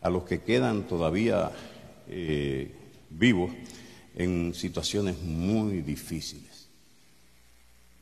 a 0.00 0.10
los 0.10 0.24
que 0.24 0.40
quedan 0.40 0.82
todavía 0.88 1.52
eh, 2.08 2.72
vivos 3.08 3.52
en 4.16 4.52
situaciones 4.52 5.22
muy 5.22 5.80
difíciles. 5.82 6.66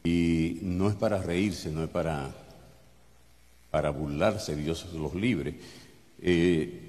Y 0.05 0.61
no 0.63 0.89
es 0.89 0.95
para 0.95 1.21
reírse, 1.21 1.71
no 1.71 1.85
es 1.85 1.91
para, 1.91 2.35
para 3.71 3.91
burlarse, 3.91 4.57
Dios 4.57 4.87
los 4.95 5.15
libre. 5.15 5.57
Eh, 6.23 6.88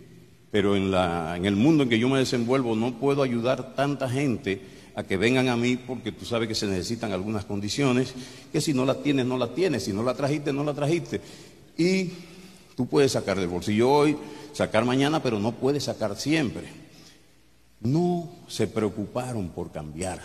pero 0.51 0.75
en, 0.75 1.45
el 1.45 1.55
mundo 1.55 1.83
en 1.83 1.89
que 1.89 1.99
yo 1.99 2.09
me 2.09 2.19
desenvuelvo 2.19 2.75
no 2.75 2.97
puedo 2.97 3.21
ayudar 3.21 3.75
tanta 3.75 4.09
gente 4.09 4.61
a 4.95 5.03
que 5.03 5.17
vengan 5.17 5.47
a 5.47 5.55
mí 5.55 5.77
porque 5.77 6.11
tú 6.11 6.25
sabes 6.25 6.47
que 6.47 6.55
se 6.55 6.67
necesitan 6.67 7.11
algunas 7.11 7.45
condiciones, 7.45 8.13
que 8.51 8.59
si 8.59 8.73
no 8.73 8.85
la 8.85 8.95
tienes, 8.95 9.25
no 9.25 9.37
la 9.37 9.53
tienes, 9.53 9.83
si 9.83 9.93
no 9.93 10.03
la 10.03 10.15
trajiste, 10.15 10.51
no 10.51 10.63
la 10.63 10.73
trajiste. 10.73 11.21
Y 11.77 12.11
tú 12.75 12.87
puedes 12.87 13.11
sacar 13.11 13.39
del 13.39 13.47
bolsillo 13.47 13.89
hoy, 13.91 14.17
sacar 14.53 14.85
mañana, 14.85 15.21
pero 15.21 15.39
no 15.39 15.51
puedes 15.51 15.83
sacar 15.83 16.17
siempre. 16.17 16.67
No 17.81 18.29
se 18.47 18.67
preocuparon 18.67 19.49
por 19.49 19.71
cambiar. 19.71 20.19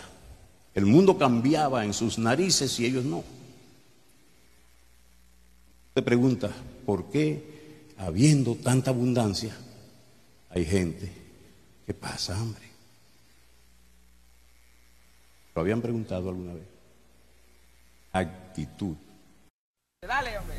El 0.73 0.85
mundo 0.85 1.17
cambiaba 1.17 1.85
en 1.85 1.93
sus 1.93 2.17
narices 2.17 2.79
y 2.79 2.85
ellos 2.85 3.05
no. 3.05 3.23
Te 5.93 6.01
pregunta, 6.01 6.49
¿por 6.85 7.05
qué 7.05 7.93
habiendo 7.97 8.55
tanta 8.55 8.89
abundancia? 8.89 9.55
Hay 10.55 10.65
gente 10.65 11.11
que 11.85 11.93
pasa 11.93 12.33
hambre. 12.39 12.63
¿Lo 15.53 15.61
habían 15.61 15.81
preguntado 15.81 16.29
alguna 16.29 16.53
vez? 16.53 16.63
Actitud. 18.13 18.95
Dale, 20.01 20.37
hombre. 20.37 20.55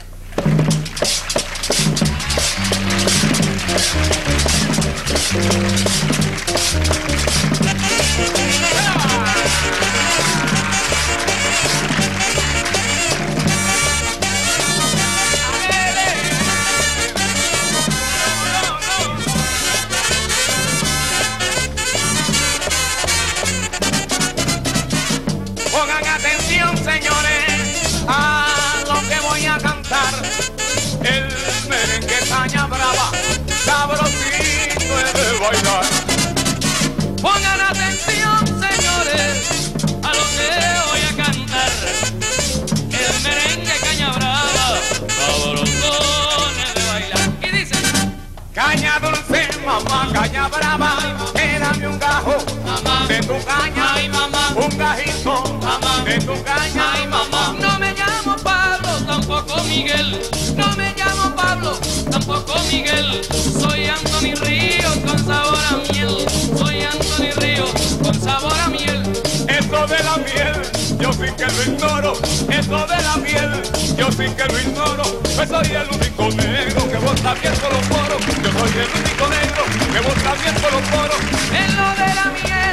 Esto 69.76 69.94
de 69.94 70.02
la 70.04 70.16
miel, 70.16 70.62
yo 70.98 71.12
sí 71.12 71.26
que 71.36 71.44
lo 71.44 71.62
ignoro, 71.62 72.12
esto 72.48 72.86
de 72.86 73.02
la 73.02 73.16
miel, 73.18 73.62
yo 73.98 74.10
sí 74.10 74.24
que 74.34 74.44
lo 74.50 74.58
ignoro. 74.58 75.02
Pues 75.36 75.48
soy 75.50 75.70
el 75.70 75.88
único 75.92 76.30
negro 76.34 76.90
que 76.90 76.96
vota 76.96 77.34
bien 77.34 77.54
con 77.56 77.70
los 77.74 77.86
poros, 77.88 78.20
yo 78.42 78.50
soy 78.58 78.72
el 78.80 78.88
único 78.96 79.28
negro 79.28 79.62
que 79.92 80.00
vota 80.00 80.34
bien 80.42 80.54
con 80.54 80.72
los 80.72 80.82
poros. 80.88 81.20
En 81.52 81.76
lo 81.76 81.88
de 81.90 82.08
la 82.14 82.26
miel, 82.42 82.65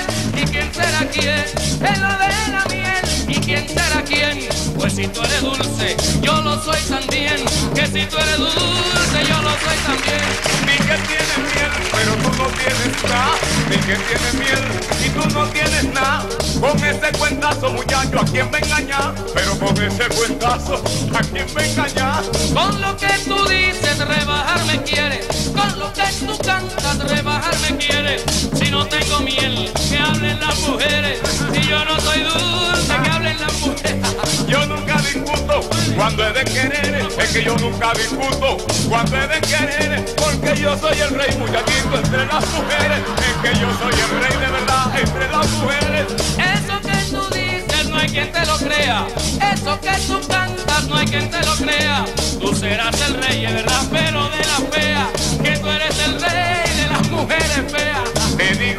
¿y 0.44 0.46
quién 0.48 0.74
será 0.74 1.08
quién? 1.12 1.46
En 1.80 2.02
lo 2.02 2.10
de 2.10 2.28
la 2.52 2.66
miel, 2.70 3.30
¿y 3.30 3.36
quién 3.40 3.68
será 3.68 4.04
quién? 4.04 4.48
Pues 4.76 4.94
si 4.94 5.08
tú 5.08 5.22
eres 5.22 5.42
dulce, 5.42 5.96
yo 6.22 6.42
lo 6.42 6.62
soy 6.64 6.80
también. 6.90 7.38
Que 7.74 7.86
si 7.88 8.06
tú 8.06 8.18
eres 8.18 8.38
dulce, 8.38 9.20
yo 9.28 9.42
lo 9.42 9.52
soy 9.52 9.78
también. 9.86 10.26
Mi 10.66 10.76
que 10.78 10.98
tiene 11.08 11.36
miel, 11.48 11.72
pero 11.92 12.14
tú 12.16 12.30
no 12.38 12.48
tienes 12.50 13.04
nada. 13.04 13.36
Mi 13.70 13.78
que 13.78 13.96
tiene 13.96 14.30
miel 14.40 14.64
y 15.06 15.10
tú 15.10 15.30
no 15.34 15.46
tienes 15.48 15.84
nada. 15.94 16.26
Con 16.60 16.84
ese 16.84 17.12
cuentazo, 17.18 17.72
muchacho, 17.72 18.20
¿a 18.20 18.26
quién 18.26 18.50
me 18.52 18.58
engañar? 18.60 19.14
Pero 19.34 19.60
con 19.60 19.82
ese 19.82 20.08
cuentazo, 20.16 20.84
¿a 21.14 21.22
quién 21.22 21.46
me 21.56 21.70
engañar? 21.70 22.24
Con 22.54 22.82
lo 22.82 22.98
que 22.98 23.14
tú 23.28 23.46
dices, 23.48 23.98
rebajarme 24.00 24.82
quieres. 24.84 25.28
Con 25.56 25.80
lo 25.80 25.94
que 25.94 26.04
tú 26.20 26.38
cantas, 26.44 27.00
rebajarme 27.00 27.78
quieres. 27.78 28.24
Si 28.54 28.70
no 28.70 28.86
tengo 28.88 29.20
miel, 29.20 29.72
que 29.90 30.33
hablen 30.34 30.40
las 30.40 30.60
mujeres. 30.60 31.20
Si 31.54 31.62
yo 31.68 31.86
no 31.86 32.00
soy 32.00 32.22
dulce, 32.22 32.94
que 33.04 33.10
hablen 33.10 33.40
las 33.40 33.54
mujeres. 33.60 34.48
Yo 34.48 34.66
nunca 34.66 34.98
discuto 34.98 35.70
cuando 35.96 36.28
he 36.28 36.34
de 36.34 36.44
querer. 36.46 37.08
Es 37.18 37.30
que 37.30 37.44
yo 37.44 37.56
nunca 37.58 37.92
discuto 37.94 38.58
cuando 38.90 39.18
he 39.18 39.28
de 39.28 39.42
querer. 39.42 40.06
Porque 40.16 40.62
yo 40.62 40.78
soy 40.78 41.00
el 41.00 41.10
rey 41.10 41.36
muchachito 41.38 41.98
entre 41.98 42.26
las 42.26 42.46
mujeres. 42.50 43.00
Es 43.18 43.52
que 43.52 43.60
yo 43.60 43.68
soy 43.78 43.94
el 43.94 44.22
rey 44.22 44.40
de 44.40 44.52
verdad 44.52 45.00
entre 45.00 45.30
las 45.30 45.50
mujeres. 45.50 46.06
Eso 46.38 46.82
que 46.82 47.12
tú 47.12 47.34
dices 47.34 47.90
no 47.90 47.98
hay 47.98 48.10
quien 48.10 48.32
te 48.32 48.46
lo 48.46 48.58
crea. 48.58 49.06
Eso 49.54 49.80
que 49.82 49.92
tú 50.08 50.28
cantas 50.28 50.84
no 50.88 50.96
hay 50.96 51.08
quien 51.08 51.30
te 51.30 51.46
lo 51.46 51.56
crea. 51.56 52.06
Tú 52.40 52.56
serás 52.56 53.00
el 53.02 53.16
rey, 53.24 53.46
es 53.46 53.54
verdad, 53.54 53.82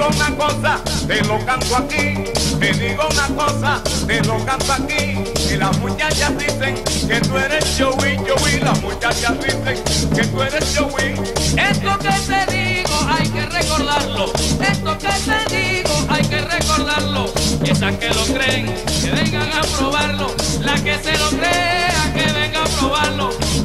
digo 0.05 0.17
una 0.17 0.37
cosa, 0.37 0.81
te 1.07 1.23
lo 1.25 1.45
canto 1.45 1.77
aquí. 1.77 2.25
Te 2.59 2.73
digo 2.73 3.03
una 3.11 3.29
cosa, 3.29 3.83
te 4.07 4.23
lo 4.23 4.45
canto 4.45 4.73
aquí. 4.73 5.25
Y 5.51 5.57
las 5.57 5.77
muchachas 5.79 6.37
dicen 6.39 6.83
que 7.09 7.21
tú 7.21 7.37
eres 7.37 7.65
Joey, 7.79 8.17
Joey. 8.17 8.61
Las 8.61 8.81
muchachas 8.83 9.35
dicen 9.41 9.83
que 10.15 10.27
tú 10.27 10.43
eres 10.43 10.77
Joey. 10.77 11.15
Esto 11.57 11.99
que 11.99 12.09
te 12.09 12.57
digo 12.57 13.09
hay 13.09 13.29
que 13.29 13.47
recordarlo. 13.47 14.33
Esto 14.61 14.99
que 14.99 15.09
te 15.09 15.57
digo 15.57 16.07
hay 16.09 16.25
que 16.25 16.41
recordarlo. 16.41 17.33
Y 17.65 17.71
esas 17.71 17.97
que 17.97 18.09
lo 18.11 18.25
creen, 18.25 18.67
que 19.03 19.11
vengan 19.11 19.53
a 19.53 19.61
probarlo. 19.79 20.35
La 20.61 20.75
que 20.75 20.99
se 20.99 21.17
lo 21.19 21.31
crea, 21.31 21.84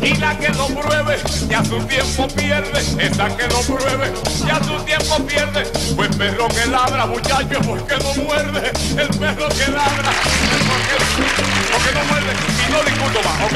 Y 0.01 0.15
la 0.15 0.37
que 0.37 0.49
lo 0.49 0.67
pruebe, 0.67 1.17
ya 1.49 1.63
su 1.63 1.77
tiempo 1.83 2.27
pierde. 2.29 2.79
Esa 2.79 3.35
que 3.35 3.47
lo 3.47 3.59
pruebe, 3.61 4.13
ya 4.45 4.63
su 4.63 4.83
tiempo 4.85 5.17
pierde. 5.27 5.63
Pues 5.95 6.15
perro 6.15 6.47
que 6.47 6.65
ladra, 6.67 7.05
muchachos, 7.05 7.65
porque 7.67 7.97
no 7.97 8.13
muerde. 8.23 8.71
El 8.97 9.09
perro 9.09 9.49
que 9.49 9.67
ladra, 9.71 10.11
porque, 10.69 10.95
porque 11.73 11.91
no 11.93 12.03
muerde. 12.05 12.33
Y 12.67 12.71
no 12.71 12.83
discuto 12.83 13.19
más, 13.27 13.41
ok. 13.45 13.55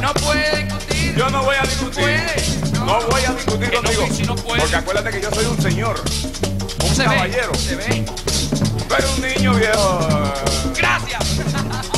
No 0.00 0.14
puede 0.14 0.64
discutir. 0.64 1.14
Yo 1.16 1.30
no 1.30 1.42
voy 1.44 1.56
a 1.56 1.62
discutir. 1.62 2.02
puede. 2.02 2.34
No 2.72 3.00
voy 3.10 3.24
a 3.24 3.32
discutir 3.32 3.68
no, 3.72 3.82
contigo. 3.82 4.06
y 4.10 4.14
si 4.14 4.22
no 4.22 4.34
puede. 4.36 4.60
porque 4.62 4.76
acuérdate 4.76 5.10
que 5.10 5.20
yo 5.20 5.30
soy 5.30 5.44
un 5.44 5.60
señor. 5.60 6.02
Un 6.82 6.94
Se 6.94 7.04
caballero. 7.04 7.52
ve, 7.52 7.58
se 7.58 7.76
ve. 7.76 8.04
Eres 8.90 9.10
un 9.16 9.22
niño 9.22 9.54
viejo. 9.54 10.08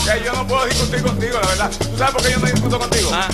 Que 0.05 0.25
yo 0.25 0.33
no 0.33 0.47
puedo 0.47 0.67
discutir 0.67 1.03
contigo, 1.03 1.39
la 1.41 1.49
verdad. 1.49 1.71
¿Tú 1.79 1.97
sabes 1.97 2.13
por 2.13 2.23
qué 2.23 2.33
yo 2.33 2.39
no 2.39 2.47
discuto 2.47 2.79
contigo? 2.79 3.11
Ah, 3.13 3.29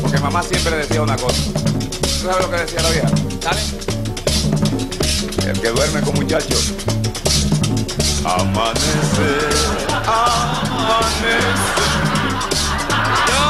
Porque 0.00 0.18
mamá 0.18 0.42
siempre 0.42 0.76
decía 0.76 1.02
una 1.02 1.16
cosa. 1.16 1.36
¿Tú 1.52 2.08
sabes 2.28 2.40
lo 2.44 2.50
que 2.50 2.56
decía 2.58 2.82
la 2.82 2.90
vieja? 2.90 3.08
dale. 3.42 3.60
El 5.50 5.60
que 5.60 5.68
duerme 5.70 6.00
con 6.02 6.14
muchachos. 6.14 6.72
Amanece, 8.24 9.38
amanece. 9.96 11.36
Yo, 13.28 13.42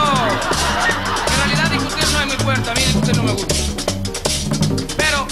en 1.29 1.37
realidad 1.38 1.70
discutir 1.70 2.05
no 2.12 2.20
es 2.20 2.27
muy 2.27 2.37
fuerte, 2.38 2.70
a 2.70 2.74
mí 2.74 2.83
discutir 2.83 3.16
no 3.16 3.22
me 3.24 3.33
gusta. 3.33 3.55
Pero 4.96 5.27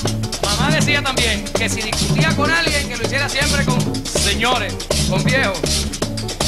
mamá 0.44 0.70
decía 0.70 1.02
también 1.02 1.44
que 1.44 1.68
si 1.68 1.80
discutía 1.82 2.36
con 2.36 2.50
alguien, 2.50 2.88
que 2.88 2.96
lo 2.96 3.02
hiciera 3.04 3.28
siempre 3.28 3.64
con 3.64 3.80
señores, 4.04 4.74
con 5.10 5.24
viejos. 5.24 5.58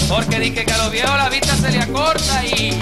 Porque 0.09 0.39
dije 0.39 0.65
que 0.65 0.73
a 0.73 0.79
los 0.79 0.91
viejos 0.91 1.17
la 1.17 1.29
vista 1.29 1.57
se 1.57 1.71
le 1.71 1.79
acorta 1.79 2.45
y... 2.45 2.79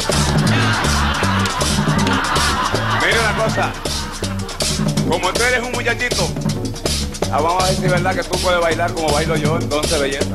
Mira 3.00 3.20
una 3.20 3.44
cosa. 3.44 3.72
Como 5.08 5.32
tú 5.32 5.42
eres 5.42 5.62
un 5.62 5.72
muchachito, 5.72 6.28
ah, 7.30 7.40
vamos 7.40 7.62
a 7.62 7.66
ver 7.66 7.76
si 7.76 7.84
es 7.84 7.90
verdad 7.90 8.14
que 8.14 8.24
tú 8.24 8.38
puedes 8.38 8.60
bailar 8.60 8.92
como 8.92 9.08
bailo 9.12 9.36
yo, 9.36 9.58
entonces 9.58 10.00
belleza. 10.00 10.34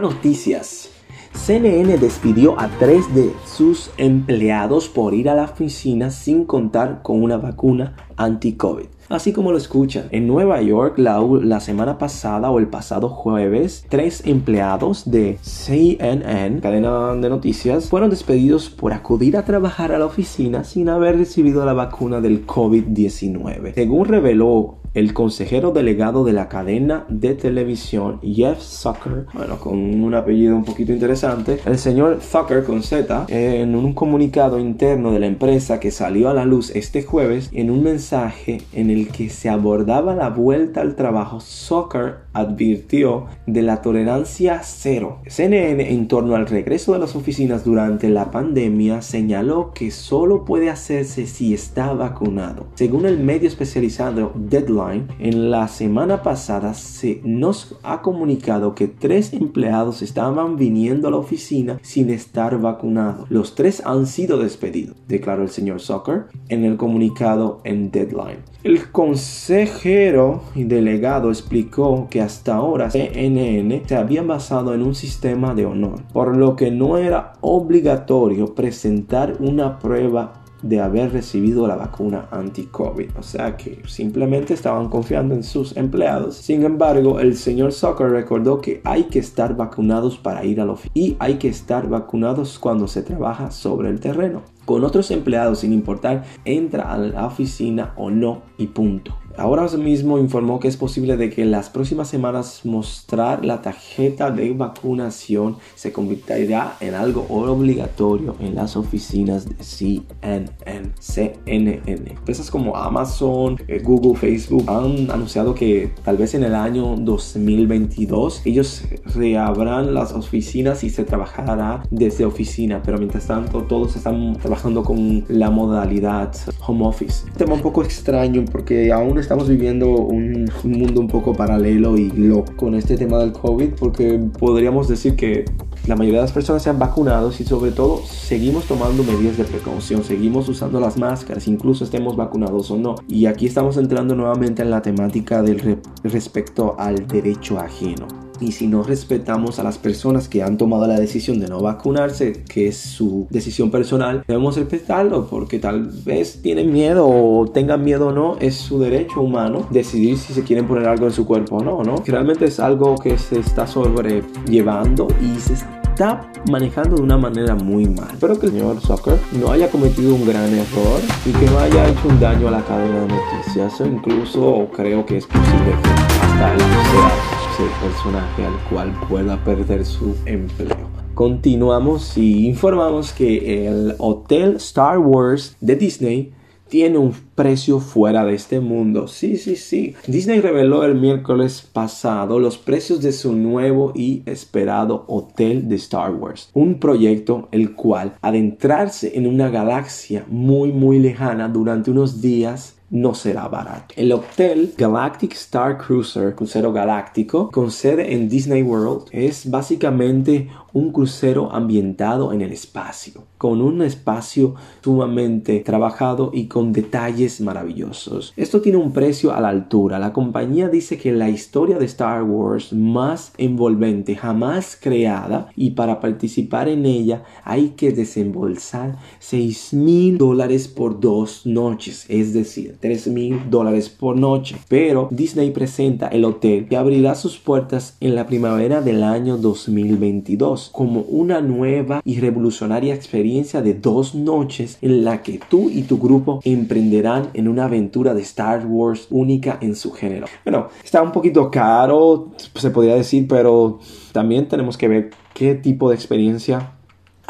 Noticias. 0.00 0.90
CNN 1.34 1.98
despidió 1.98 2.58
a 2.60 2.68
tres 2.78 3.12
de 3.14 3.32
sus 3.46 3.90
empleados 3.96 4.88
por 4.88 5.14
ir 5.14 5.28
a 5.28 5.34
la 5.34 5.44
oficina 5.44 6.10
sin 6.10 6.44
contar 6.44 7.02
con 7.02 7.22
una 7.22 7.36
vacuna 7.36 7.96
anti-COVID. 8.16 8.86
Así 9.08 9.32
como 9.32 9.50
lo 9.50 9.58
escuchan, 9.58 10.06
en 10.10 10.26
Nueva 10.26 10.62
York 10.62 10.98
la, 10.98 11.20
la, 11.20 11.60
semana 11.60 11.98
pasada 11.98 12.50
o 12.50 12.58
el 12.58 12.68
pasado 12.68 13.08
jueves, 13.08 13.84
tres 13.88 14.22
empleados 14.26 15.10
de 15.10 15.38
CNN, 15.42 16.60
cadena 16.60 17.14
de 17.14 17.28
noticias, 17.28 17.88
fueron 17.88 18.10
despedidos 18.10 18.70
por 18.70 18.92
acudir 18.92 19.36
a 19.36 19.44
trabajar 19.44 19.92
a 19.92 19.98
la 19.98 20.06
oficina 20.06 20.64
sin 20.64 20.88
haber 20.88 21.18
recibido 21.18 21.66
la 21.66 21.72
vacuna 21.72 22.20
del 22.20 22.46
COVID-19. 22.46 23.74
Según 23.74 24.06
reveló 24.06 24.81
el 24.94 25.14
consejero 25.14 25.70
delegado 25.70 26.24
de 26.24 26.32
la 26.32 26.48
cadena 26.48 27.06
de 27.08 27.34
televisión 27.34 28.20
Jeff 28.22 28.60
Zucker, 28.60 29.26
bueno, 29.32 29.58
con 29.58 29.78
un 29.78 30.14
apellido 30.14 30.54
un 30.54 30.64
poquito 30.64 30.92
interesante, 30.92 31.58
el 31.64 31.78
señor 31.78 32.20
Zucker 32.20 32.64
con 32.64 32.82
Z, 32.82 33.26
en 33.28 33.74
un 33.74 33.94
comunicado 33.94 34.58
interno 34.58 35.12
de 35.12 35.20
la 35.20 35.26
empresa 35.26 35.80
que 35.80 35.90
salió 35.90 36.28
a 36.28 36.34
la 36.34 36.44
luz 36.44 36.70
este 36.74 37.02
jueves, 37.02 37.48
en 37.52 37.70
un 37.70 37.82
mensaje 37.82 38.62
en 38.72 38.90
el 38.90 39.08
que 39.08 39.30
se 39.30 39.48
abordaba 39.48 40.14
la 40.14 40.28
vuelta 40.28 40.82
al 40.82 40.94
trabajo, 40.94 41.40
Zucker 41.40 42.16
advirtió 42.32 43.26
de 43.46 43.62
la 43.62 43.82
tolerancia 43.82 44.60
cero. 44.62 45.20
CNN 45.26 45.92
en 45.92 46.08
torno 46.08 46.34
al 46.34 46.46
regreso 46.46 46.92
de 46.92 46.98
las 46.98 47.16
oficinas 47.16 47.64
durante 47.64 48.08
la 48.08 48.30
pandemia 48.30 49.02
señaló 49.02 49.72
que 49.74 49.90
solo 49.90 50.44
puede 50.44 50.70
hacerse 50.70 51.26
si 51.26 51.54
está 51.54 51.92
vacunado. 51.92 52.66
Según 52.74 53.06
el 53.06 53.18
medio 53.18 53.48
especializado 53.48 54.32
Deadline, 54.34 54.81
en 54.90 55.50
la 55.50 55.68
semana 55.68 56.22
pasada 56.22 56.74
se 56.74 57.20
nos 57.24 57.76
ha 57.82 58.02
comunicado 58.02 58.74
que 58.74 58.88
tres 58.88 59.32
empleados 59.32 60.02
estaban 60.02 60.56
viniendo 60.56 61.08
a 61.08 61.10
la 61.10 61.16
oficina 61.18 61.78
sin 61.82 62.10
estar 62.10 62.60
vacunados. 62.60 63.30
Los 63.30 63.54
tres 63.54 63.82
han 63.84 64.06
sido 64.06 64.38
despedidos, 64.38 64.96
declaró 65.08 65.42
el 65.42 65.50
señor 65.50 65.80
Zucker 65.80 66.26
en 66.48 66.64
el 66.64 66.76
comunicado 66.76 67.60
en 67.64 67.90
Deadline. 67.90 68.40
El 68.64 68.90
consejero 68.90 70.42
delegado 70.54 71.30
explicó 71.30 72.06
que 72.10 72.20
hasta 72.20 72.54
ahora 72.54 72.90
CNN 72.90 73.82
se 73.86 73.96
había 73.96 74.22
basado 74.22 74.74
en 74.74 74.82
un 74.82 74.94
sistema 74.94 75.54
de 75.54 75.66
honor, 75.66 76.02
por 76.12 76.36
lo 76.36 76.56
que 76.56 76.70
no 76.70 76.96
era 76.96 77.34
obligatorio 77.40 78.54
presentar 78.54 79.36
una 79.40 79.78
prueba 79.78 80.41
de 80.62 80.80
haber 80.80 81.12
recibido 81.12 81.66
la 81.66 81.76
vacuna 81.76 82.28
anti-COVID. 82.30 83.10
O 83.18 83.22
sea 83.22 83.56
que 83.56 83.82
simplemente 83.86 84.54
estaban 84.54 84.88
confiando 84.88 85.34
en 85.34 85.42
sus 85.42 85.76
empleados. 85.76 86.36
Sin 86.36 86.62
embargo, 86.64 87.20
el 87.20 87.36
señor 87.36 87.72
Zucker 87.72 88.10
recordó 88.10 88.60
que 88.60 88.80
hay 88.84 89.04
que 89.04 89.18
estar 89.18 89.56
vacunados 89.56 90.16
para 90.16 90.44
ir 90.44 90.60
a 90.60 90.64
la 90.64 90.72
oficina 90.72 90.92
y 90.94 91.16
hay 91.18 91.34
que 91.34 91.48
estar 91.48 91.88
vacunados 91.88 92.58
cuando 92.58 92.88
se 92.88 93.02
trabaja 93.02 93.50
sobre 93.50 93.88
el 93.88 94.00
terreno. 94.00 94.42
Con 94.64 94.84
otros 94.84 95.10
empleados, 95.10 95.60
sin 95.60 95.72
importar, 95.72 96.24
entra 96.44 96.92
a 96.92 96.98
la 96.98 97.26
oficina 97.26 97.92
o 97.96 98.10
no 98.10 98.42
y 98.58 98.68
punto. 98.68 99.16
Ahora 99.36 99.66
mismo 99.78 100.18
informó 100.18 100.60
que 100.60 100.68
es 100.68 100.76
posible 100.76 101.16
de 101.16 101.30
que 101.30 101.42
en 101.42 101.50
las 101.50 101.70
próximas 101.70 102.08
semanas 102.08 102.60
mostrar 102.64 103.44
la 103.44 103.62
tarjeta 103.62 104.30
de 104.30 104.52
vacunación 104.52 105.56
se 105.74 105.92
convertirá 105.92 106.76
en 106.80 106.94
algo 106.94 107.26
obligatorio 107.30 108.36
en 108.40 108.54
las 108.54 108.76
oficinas 108.76 109.46
de 109.48 109.62
CNN. 109.64 110.92
CNN. 110.98 112.10
Empresas 112.10 112.50
como 112.50 112.76
Amazon, 112.76 113.56
eh, 113.68 113.80
Google, 113.82 114.18
Facebook 114.18 114.64
han 114.68 115.10
anunciado 115.10 115.54
que 115.54 115.92
tal 116.04 116.16
vez 116.16 116.34
en 116.34 116.44
el 116.44 116.54
año 116.54 116.96
2022 116.96 118.42
ellos 118.44 118.84
reabran 119.14 119.94
las 119.94 120.12
oficinas 120.12 120.84
y 120.84 120.90
se 120.90 121.04
trabajará 121.04 121.82
desde 121.90 122.24
oficina, 122.24 122.82
pero 122.84 122.98
mientras 122.98 123.26
tanto 123.26 123.62
todos 123.62 123.96
están 123.96 124.36
trabajando 124.36 124.82
con 124.82 125.24
la 125.28 125.50
modalidad 125.50 126.34
home 126.66 126.86
office. 126.86 127.24
Un 127.26 127.32
tema 127.32 127.54
un 127.54 127.62
poco 127.62 127.82
extraño 127.82 128.44
porque 128.50 128.92
aún 128.92 129.21
estamos 129.22 129.48
viviendo 129.48 129.88
un, 129.88 130.50
mundo 130.64 131.00
un 131.00 131.08
poco 131.08 131.32
paralelo 131.32 131.96
y 131.96 132.10
loco 132.10 132.52
con 132.56 132.74
este 132.74 132.96
tema 132.96 133.18
del 133.18 133.32
COVID 133.32 133.70
porque 133.78 134.20
podríamos 134.38 134.88
decir 134.88 135.16
que 135.16 135.44
la 135.86 135.96
mayoría 135.96 136.20
de 136.20 136.26
las 136.26 136.32
personas 136.32 136.62
se 136.62 136.70
han 136.70 136.78
vacunado 136.78 137.32
y 137.36 137.44
sobre 137.44 137.72
todo 137.72 138.02
seguimos 138.06 138.66
tomando 138.66 139.02
medidas 139.02 139.36
de 139.36 139.44
precaución, 139.44 140.04
seguimos 140.04 140.48
usando 140.48 140.78
las 140.78 140.96
máscaras, 140.96 141.48
incluso 141.48 141.84
estemos 141.84 142.16
vacunados 142.16 142.70
o 142.70 142.76
no. 142.76 142.94
Y 143.08 143.26
aquí 143.26 143.46
estamos 143.46 143.76
entrando 143.76 144.14
nuevamente 144.14 144.62
en 144.62 144.70
la 144.70 144.82
temática 144.82 145.42
del 145.42 145.78
respecto 146.04 146.76
al 146.78 147.06
derecho 147.06 147.58
ajeno. 147.58 148.06
Y 148.42 148.50
si 148.50 148.66
no 148.66 148.82
respetamos 148.82 149.60
a 149.60 149.62
las 149.62 149.78
personas 149.78 150.28
que 150.28 150.42
han 150.42 150.58
tomado 150.58 150.88
la 150.88 150.98
decisión 150.98 151.38
de 151.38 151.46
no 151.46 151.60
vacunarse, 151.60 152.42
que 152.48 152.66
es 152.66 152.76
su 152.76 153.28
decisión 153.30 153.70
personal, 153.70 154.24
debemos 154.26 154.56
respetarlo 154.56 155.28
porque 155.28 155.60
tal 155.60 155.92
vez 156.04 156.42
tienen 156.42 156.72
miedo 156.72 157.06
o 157.06 157.46
tengan 157.46 157.84
miedo 157.84 158.08
o 158.08 158.12
no, 158.12 158.36
es 158.40 158.56
su 158.56 158.80
derecho 158.80 159.20
humano 159.20 159.68
decidir 159.70 160.18
si 160.18 160.32
se 160.32 160.42
quieren 160.42 160.66
poner 160.66 160.88
algo 160.88 161.06
en 161.06 161.12
su 161.12 161.24
cuerpo 161.24 161.58
o 161.58 161.62
no, 161.62 161.84
¿no? 161.84 162.02
Realmente 162.04 162.46
es 162.46 162.58
algo 162.58 162.96
que 162.96 163.16
se 163.16 163.38
está 163.38 163.68
sobrellevando 163.68 165.06
y 165.20 165.38
se 165.38 165.52
está 165.52 166.28
manejando 166.50 166.96
de 166.96 167.02
una 167.02 167.18
manera 167.18 167.54
muy 167.54 167.86
mal. 167.86 168.08
Espero 168.12 168.40
que 168.40 168.46
el 168.46 168.52
señor 168.52 168.80
Zucker 168.80 169.20
no 169.38 169.52
haya 169.52 169.70
cometido 169.70 170.16
un 170.16 170.26
gran 170.26 170.52
error 170.52 171.00
y 171.24 171.30
que 171.30 171.46
no 171.46 171.60
haya 171.60 171.88
hecho 171.88 172.08
un 172.08 172.18
daño 172.18 172.48
a 172.48 172.50
la 172.50 172.64
cadena 172.64 173.02
de 173.02 173.06
noticias. 173.06 173.80
Incluso 173.86 174.66
creo 174.74 175.06
que 175.06 175.18
es 175.18 175.26
posible 175.26 175.76
que 175.80 175.90
hasta 175.90 176.54
él 176.54 176.60
sea 176.60 177.31
el 177.60 177.68
personaje 177.86 178.46
al 178.46 178.58
cual 178.70 178.92
pueda 179.08 179.36
perder 179.44 179.84
su 179.84 180.16
empleo. 180.26 180.88
Continuamos 181.14 182.16
y 182.16 182.46
informamos 182.46 183.12
que 183.12 183.66
el 183.66 183.94
Hotel 183.98 184.56
Star 184.56 184.98
Wars 184.98 185.56
de 185.60 185.76
Disney 185.76 186.32
tiene 186.72 186.96
un 186.96 187.12
precio 187.34 187.80
fuera 187.80 188.24
de 188.24 188.32
este 188.32 188.58
mundo. 188.58 189.06
Sí, 189.06 189.36
sí, 189.36 189.56
sí. 189.56 189.94
Disney 190.06 190.40
reveló 190.40 190.84
el 190.84 190.94
miércoles 190.94 191.68
pasado 191.70 192.38
los 192.38 192.56
precios 192.56 193.02
de 193.02 193.12
su 193.12 193.34
nuevo 193.34 193.92
y 193.94 194.22
esperado 194.24 195.04
hotel 195.06 195.68
de 195.68 195.76
Star 195.76 196.14
Wars. 196.14 196.48
Un 196.54 196.80
proyecto 196.80 197.48
el 197.52 197.74
cual 197.74 198.14
adentrarse 198.22 199.12
en 199.18 199.26
una 199.26 199.50
galaxia 199.50 200.24
muy 200.28 200.72
muy 200.72 200.98
lejana 200.98 201.50
durante 201.50 201.90
unos 201.90 202.22
días 202.22 202.76
no 202.92 203.14
será 203.14 203.48
barato. 203.48 203.94
El 203.96 204.12
hotel 204.12 204.74
Galactic 204.76 205.32
Star 205.32 205.78
Cruiser, 205.78 206.34
crucero 206.34 206.72
galáctico, 206.72 207.50
con 207.50 207.70
sede 207.70 208.12
en 208.12 208.28
Disney 208.28 208.62
World, 208.62 209.06
es 209.10 209.50
básicamente 209.50 210.50
un 210.72 210.92
crucero 210.92 211.52
ambientado 211.52 212.32
en 212.32 212.42
el 212.42 212.52
espacio, 212.52 213.24
con 213.38 213.60
un 213.60 213.82
espacio 213.82 214.54
sumamente 214.82 215.60
trabajado 215.60 216.30
y 216.32 216.46
con 216.46 216.72
detalles 216.72 217.40
maravillosos. 217.40 218.32
Esto 218.36 218.60
tiene 218.60 218.78
un 218.78 218.92
precio 218.92 219.32
a 219.34 219.40
la 219.40 219.48
altura. 219.48 219.98
La 219.98 220.12
compañía 220.12 220.68
dice 220.68 220.98
que 220.98 221.12
la 221.12 221.28
historia 221.28 221.78
de 221.78 221.84
Star 221.86 222.22
Wars 222.22 222.72
más 222.72 223.32
envolvente 223.38 224.16
jamás 224.16 224.78
creada 224.80 225.48
y 225.56 225.70
para 225.70 226.00
participar 226.00 226.68
en 226.68 226.86
ella 226.86 227.24
hay 227.44 227.70
que 227.70 227.92
desembolsar 227.92 228.96
6 229.18 229.74
mil 229.74 230.18
dólares 230.18 230.68
por 230.68 231.00
dos 231.00 231.46
noches, 231.46 232.06
es 232.08 232.32
decir, 232.32 232.76
3 232.80 233.08
mil 233.08 233.50
dólares 233.50 233.88
por 233.88 234.16
noche. 234.16 234.56
Pero 234.68 235.08
Disney 235.10 235.50
presenta 235.50 236.08
el 236.08 236.24
hotel 236.24 236.66
que 236.68 236.76
abrirá 236.76 237.14
sus 237.14 237.38
puertas 237.38 237.96
en 238.00 238.14
la 238.14 238.26
primavera 238.26 238.80
del 238.80 239.02
año 239.02 239.36
2022 239.36 240.61
como 240.70 241.00
una 241.02 241.40
nueva 241.40 242.02
y 242.04 242.20
revolucionaria 242.20 242.94
experiencia 242.94 243.62
de 243.62 243.74
dos 243.74 244.14
noches 244.14 244.78
en 244.82 245.04
la 245.04 245.22
que 245.22 245.40
tú 245.48 245.70
y 245.70 245.82
tu 245.82 245.98
grupo 245.98 246.40
emprenderán 246.44 247.30
en 247.34 247.48
una 247.48 247.64
aventura 247.64 248.14
de 248.14 248.22
Star 248.22 248.66
Wars 248.66 249.06
única 249.10 249.58
en 249.60 249.74
su 249.74 249.92
género. 249.92 250.26
Bueno, 250.44 250.68
está 250.84 251.02
un 251.02 251.12
poquito 251.12 251.50
caro, 251.50 252.30
se 252.54 252.70
podría 252.70 252.94
decir, 252.94 253.26
pero 253.28 253.80
también 254.12 254.48
tenemos 254.48 254.76
que 254.76 254.88
ver 254.88 255.10
qué 255.34 255.54
tipo 255.54 255.88
de 255.88 255.94
experiencia 255.94 256.72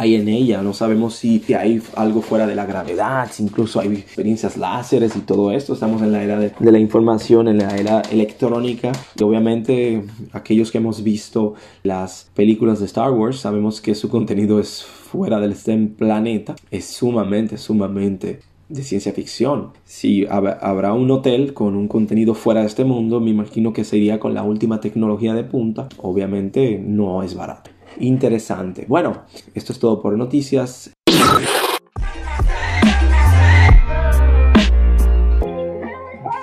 hay 0.02 0.16
en 0.16 0.28
ella. 0.28 0.62
No 0.62 0.74
sabemos 0.74 1.14
si 1.14 1.42
hay 1.54 1.80
algo 1.96 2.22
fuera 2.22 2.46
de 2.46 2.54
la 2.54 2.66
gravedad, 2.66 3.30
incluso 3.38 3.80
hay 3.80 3.88
experiencias 3.88 4.56
láseres 4.56 5.16
y 5.16 5.20
todo 5.20 5.52
esto. 5.52 5.74
Estamos 5.74 6.02
en 6.02 6.12
la 6.12 6.22
era 6.22 6.38
de, 6.38 6.52
la 6.60 6.78
información, 6.78 7.48
en 7.48 7.58
la 7.58 7.76
era 7.76 8.00
electrónica. 8.10 8.92
Y 9.18 9.22
obviamente 9.22 10.04
aquellos 10.32 10.70
que 10.70 10.78
hemos 10.78 11.02
visto 11.02 11.54
las 11.84 12.28
películas 12.34 12.80
de 12.80 12.86
Star 12.86 13.12
Wars 13.12 13.38
sabemos 13.40 13.80
que 13.80 13.94
su 13.94 14.08
contenido 14.08 14.58
es 14.58 14.82
fuera 14.82 15.38
del 15.38 15.52
este 15.52 15.76
planeta. 15.78 16.56
Es 16.70 16.86
sumamente, 16.86 17.56
sumamente 17.56 18.40
de 18.68 18.82
ciencia 18.82 19.12
ficción. 19.12 19.70
Si 19.84 20.26
habrá 20.26 20.94
un 20.94 21.10
hotel 21.10 21.54
con 21.54 21.76
un 21.76 21.86
contenido 21.86 22.34
fuera 22.34 22.62
de 22.62 22.66
este 22.66 22.84
mundo, 22.84 23.20
me 23.20 23.30
imagino 23.30 23.72
que 23.72 23.84
sería 23.84 24.18
con 24.18 24.34
la 24.34 24.42
última 24.42 24.80
tecnología 24.80 25.34
de 25.34 25.44
punta. 25.44 25.88
Obviamente 25.98 26.82
no 26.84 27.22
es 27.22 27.34
barato 27.34 27.70
interesante. 28.00 28.84
Bueno, 28.88 29.22
esto 29.54 29.72
es 29.72 29.78
todo 29.78 30.00
por 30.00 30.16
noticias. 30.16 30.92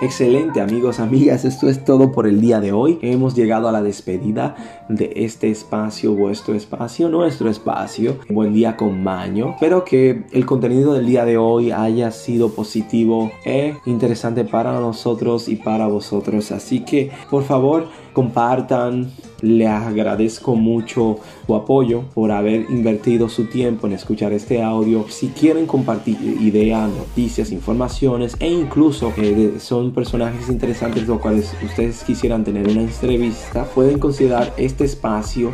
Excelente 0.01 0.61
amigos, 0.61 1.01
amigas, 1.01 1.43
esto 1.43 1.67
es 1.67 1.83
todo 1.83 2.13
por 2.13 2.25
el 2.25 2.39
día 2.39 2.61
de 2.61 2.71
hoy. 2.71 2.99
Hemos 3.01 3.35
llegado 3.35 3.67
a 3.67 3.73
la 3.73 3.81
despedida 3.81 4.55
de 4.87 5.11
este 5.17 5.51
espacio, 5.51 6.15
vuestro 6.15 6.55
espacio, 6.55 7.09
nuestro 7.09 7.49
espacio. 7.49 8.17
Buen 8.29 8.53
día 8.53 8.77
con 8.77 9.03
Maño. 9.03 9.49
Espero 9.55 9.83
que 9.83 10.23
el 10.31 10.45
contenido 10.45 10.93
del 10.93 11.05
día 11.05 11.25
de 11.25 11.35
hoy 11.35 11.71
haya 11.71 12.11
sido 12.11 12.51
positivo 12.51 13.29
e 13.43 13.75
interesante 13.85 14.45
para 14.45 14.71
nosotros 14.79 15.49
y 15.49 15.57
para 15.57 15.87
vosotros. 15.87 16.53
Así 16.53 16.85
que 16.85 17.11
por 17.29 17.43
favor 17.43 17.87
compartan. 18.13 19.11
Les 19.41 19.69
agradezco 19.69 20.55
mucho 20.55 21.19
su 21.45 21.55
apoyo 21.55 22.03
por 22.13 22.31
haber 22.31 22.65
invertido 22.69 23.29
su 23.29 23.45
tiempo 23.45 23.87
en 23.87 23.93
escuchar 23.93 24.33
este 24.33 24.61
audio. 24.61 25.05
Si 25.07 25.29
quieren 25.29 25.65
compartir 25.65 26.17
ideas, 26.41 26.89
noticias, 26.89 27.51
informaciones 27.51 28.35
e 28.39 28.49
incluso 28.49 29.13
eh, 29.17 29.55
son 29.59 29.93
personajes 29.93 30.49
interesantes 30.49 31.07
los 31.07 31.19
cuales 31.19 31.53
ustedes 31.63 32.03
quisieran 32.03 32.43
tener 32.43 32.67
una 32.67 32.81
entrevista, 32.81 33.63
pueden 33.63 33.99
considerar 33.99 34.53
este 34.57 34.83
espacio 34.83 35.51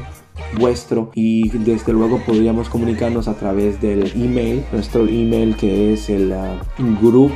vuestro 0.57 1.11
y 1.13 1.49
desde 1.49 1.93
luego 1.93 2.19
podríamos 2.25 2.69
comunicarnos 2.69 3.27
a 3.27 3.35
través 3.35 3.81
del 3.81 4.11
email 4.15 4.63
nuestro 4.71 5.07
email 5.07 5.55
que 5.55 5.93
es 5.93 6.09
el 6.09 6.33
uh, 6.33 7.05
group 7.05 7.31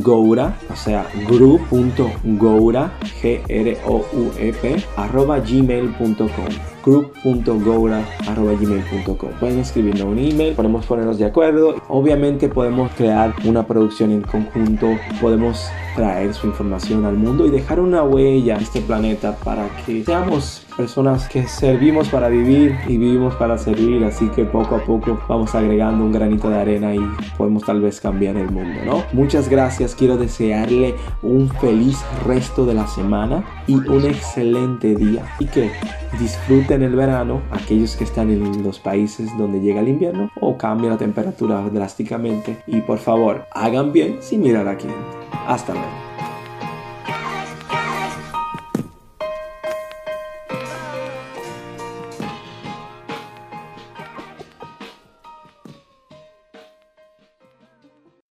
Goura, 0.00 0.56
o 0.72 0.76
sea, 0.76 1.06
group.goura, 1.28 2.92
G-R-O-U-E-P, 3.20 4.84
arroba 4.96 5.40
gmail.com 5.40 6.74
group.goura.gmail.com 6.84 9.30
Pueden 9.40 9.58
escribirnos 9.58 10.02
un 10.02 10.18
email, 10.18 10.54
podemos 10.54 10.86
ponernos 10.86 11.18
de 11.18 11.24
acuerdo. 11.24 11.74
Obviamente 11.88 12.48
podemos 12.48 12.92
crear 12.92 13.34
una 13.44 13.66
producción 13.66 14.12
en 14.12 14.22
conjunto, 14.22 14.96
podemos 15.20 15.66
traer 15.96 16.32
su 16.34 16.46
información 16.46 17.04
al 17.04 17.16
mundo 17.16 17.46
y 17.46 17.50
dejar 17.50 17.80
una 17.80 18.02
huella 18.02 18.56
en 18.56 18.62
este 18.62 18.80
planeta 18.80 19.36
para 19.36 19.68
que 19.84 20.04
seamos 20.04 20.63
personas 20.74 21.28
que 21.28 21.46
servimos 21.46 22.08
para 22.08 22.28
vivir 22.28 22.76
y 22.86 22.98
vivimos 22.98 23.34
para 23.34 23.58
servir. 23.58 24.04
Así 24.04 24.28
que 24.28 24.44
poco 24.44 24.76
a 24.76 24.84
poco 24.84 25.20
vamos 25.28 25.54
agregando 25.54 26.04
un 26.04 26.12
granito 26.12 26.50
de 26.50 26.58
arena 26.58 26.94
y 26.94 27.00
podemos 27.36 27.64
tal 27.64 27.80
vez 27.80 28.00
cambiar 28.00 28.36
el 28.36 28.50
mundo, 28.50 28.80
¿no? 28.84 29.04
Muchas 29.12 29.48
gracias. 29.48 29.94
Quiero 29.94 30.16
desearle 30.16 30.94
un 31.22 31.48
feliz 31.48 31.98
resto 32.26 32.66
de 32.66 32.74
la 32.74 32.86
semana 32.86 33.44
y 33.66 33.74
un 33.74 34.04
excelente 34.04 34.94
día. 34.94 35.24
Y 35.38 35.46
que 35.46 35.70
disfruten 36.18 36.82
el 36.82 36.94
verano, 36.94 37.40
aquellos 37.50 37.96
que 37.96 38.04
están 38.04 38.30
en 38.30 38.62
los 38.62 38.78
países 38.78 39.30
donde 39.38 39.60
llega 39.60 39.80
el 39.80 39.88
invierno 39.88 40.30
o 40.40 40.56
cambia 40.56 40.90
la 40.90 40.98
temperatura 40.98 41.62
drásticamente. 41.72 42.62
Y 42.66 42.80
por 42.80 42.98
favor, 42.98 43.46
hagan 43.52 43.92
bien 43.92 44.18
sin 44.20 44.42
mirar 44.42 44.68
aquí. 44.68 44.88
Hasta 45.46 45.72
luego. 45.72 46.03